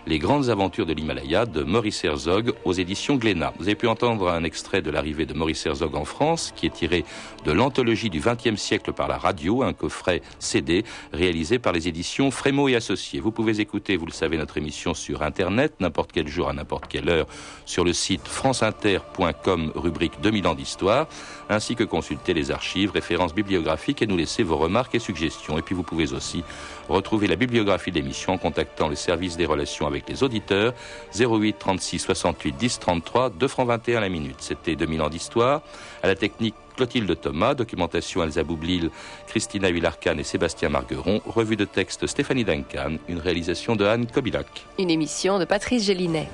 les 0.07 0.19
grandes 0.19 0.49
aventures 0.49 0.85
de 0.85 0.93
l'Himalaya 0.93 1.45
de 1.45 1.63
Maurice 1.63 2.03
Herzog 2.03 2.53
aux 2.63 2.73
éditions 2.73 3.15
Glénat. 3.15 3.53
Vous 3.57 3.65
avez 3.65 3.75
pu 3.75 3.87
entendre 3.87 4.29
un 4.29 4.43
extrait 4.43 4.81
de 4.81 4.91
l'arrivée 4.91 5.25
de 5.25 5.33
Maurice 5.33 5.65
Herzog 5.65 5.95
en 5.95 6.05
France 6.05 6.53
qui 6.55 6.67
est 6.67 6.73
tiré 6.73 7.05
de 7.43 7.51
l'anthologie 7.51 8.09
du 8.09 8.19
XXe 8.19 8.59
siècle 8.61 8.93
par 8.93 9.07
la 9.07 9.17
radio, 9.17 9.63
un 9.63 9.73
coffret 9.73 10.21
CD 10.37 10.83
réalisé 11.11 11.57
par 11.57 11.73
les 11.73 11.87
éditions 11.87 12.29
Frémo 12.29 12.67
et 12.67 12.75
Associés. 12.75 13.19
Vous 13.19 13.31
pouvez 13.31 13.59
écouter, 13.59 13.97
vous 13.97 14.05
le 14.05 14.11
savez, 14.11 14.37
notre 14.37 14.57
émission 14.57 14.93
sur 14.93 15.23
Internet, 15.23 15.73
n'importe 15.79 16.11
quel 16.11 16.27
jour, 16.27 16.49
à 16.49 16.53
n'importe 16.53 16.87
quelle 16.87 17.09
heure, 17.09 17.27
sur 17.65 17.83
le 17.83 17.93
site 17.93 18.27
franceinter.com, 18.27 19.71
rubrique 19.75 20.21
2000 20.21 20.47
ans 20.47 20.55
d'histoire, 20.55 21.07
ainsi 21.49 21.75
que 21.75 21.83
consulter 21.83 22.33
les 22.33 22.51
archives, 22.51 22.91
références 22.91 23.33
bibliographiques 23.33 24.01
et 24.03 24.07
nous 24.07 24.17
laisser 24.17 24.43
vos 24.43 24.57
remarques 24.57 24.93
et 24.93 24.99
suggestions. 24.99 25.57
Et 25.57 25.61
puis 25.63 25.73
vous 25.73 25.83
pouvez 25.83 26.13
aussi 26.13 26.43
retrouver 26.89 27.27
la 27.27 27.35
bibliographie 27.35 27.91
de 27.91 27.95
l'émission 27.95 28.33
en 28.33 28.37
contactant 28.37 28.87
le 28.87 28.95
service 28.95 29.37
des 29.37 29.45
relations 29.45 29.87
avec 29.87 29.94
les 30.07 30.23
auditeurs 30.23 30.73
08 31.17 31.57
36 31.57 31.99
68 31.99 32.57
10 32.57 32.79
33 32.79 33.29
2 33.29 33.47
francs 33.47 33.67
21 33.67 34.01
la 34.01 34.09
minute. 34.09 34.37
C'était 34.39 34.75
2000 34.75 35.01
ans 35.01 35.09
d'histoire. 35.09 35.61
À 36.03 36.07
la 36.07 36.15
technique 36.15 36.55
Clotilde 36.75 37.19
Thomas, 37.19 37.53
documentation 37.53 38.23
Elsa 38.23 38.43
Boublil, 38.43 38.89
Christina 39.27 39.69
Huillarcan 39.69 40.17
et 40.17 40.23
Sébastien 40.23 40.69
Margueron, 40.69 41.21
revue 41.25 41.55
de 41.55 41.65
texte 41.65 42.05
Stéphanie 42.05 42.43
Duncan, 42.43 42.97
une 43.07 43.19
réalisation 43.19 43.75
de 43.75 43.85
Anne 43.85 44.07
Kobilac. 44.07 44.65
Une 44.77 44.89
émission 44.89 45.39
de 45.39 45.45
Patrice 45.45 45.85
Gélinet. 45.85 46.27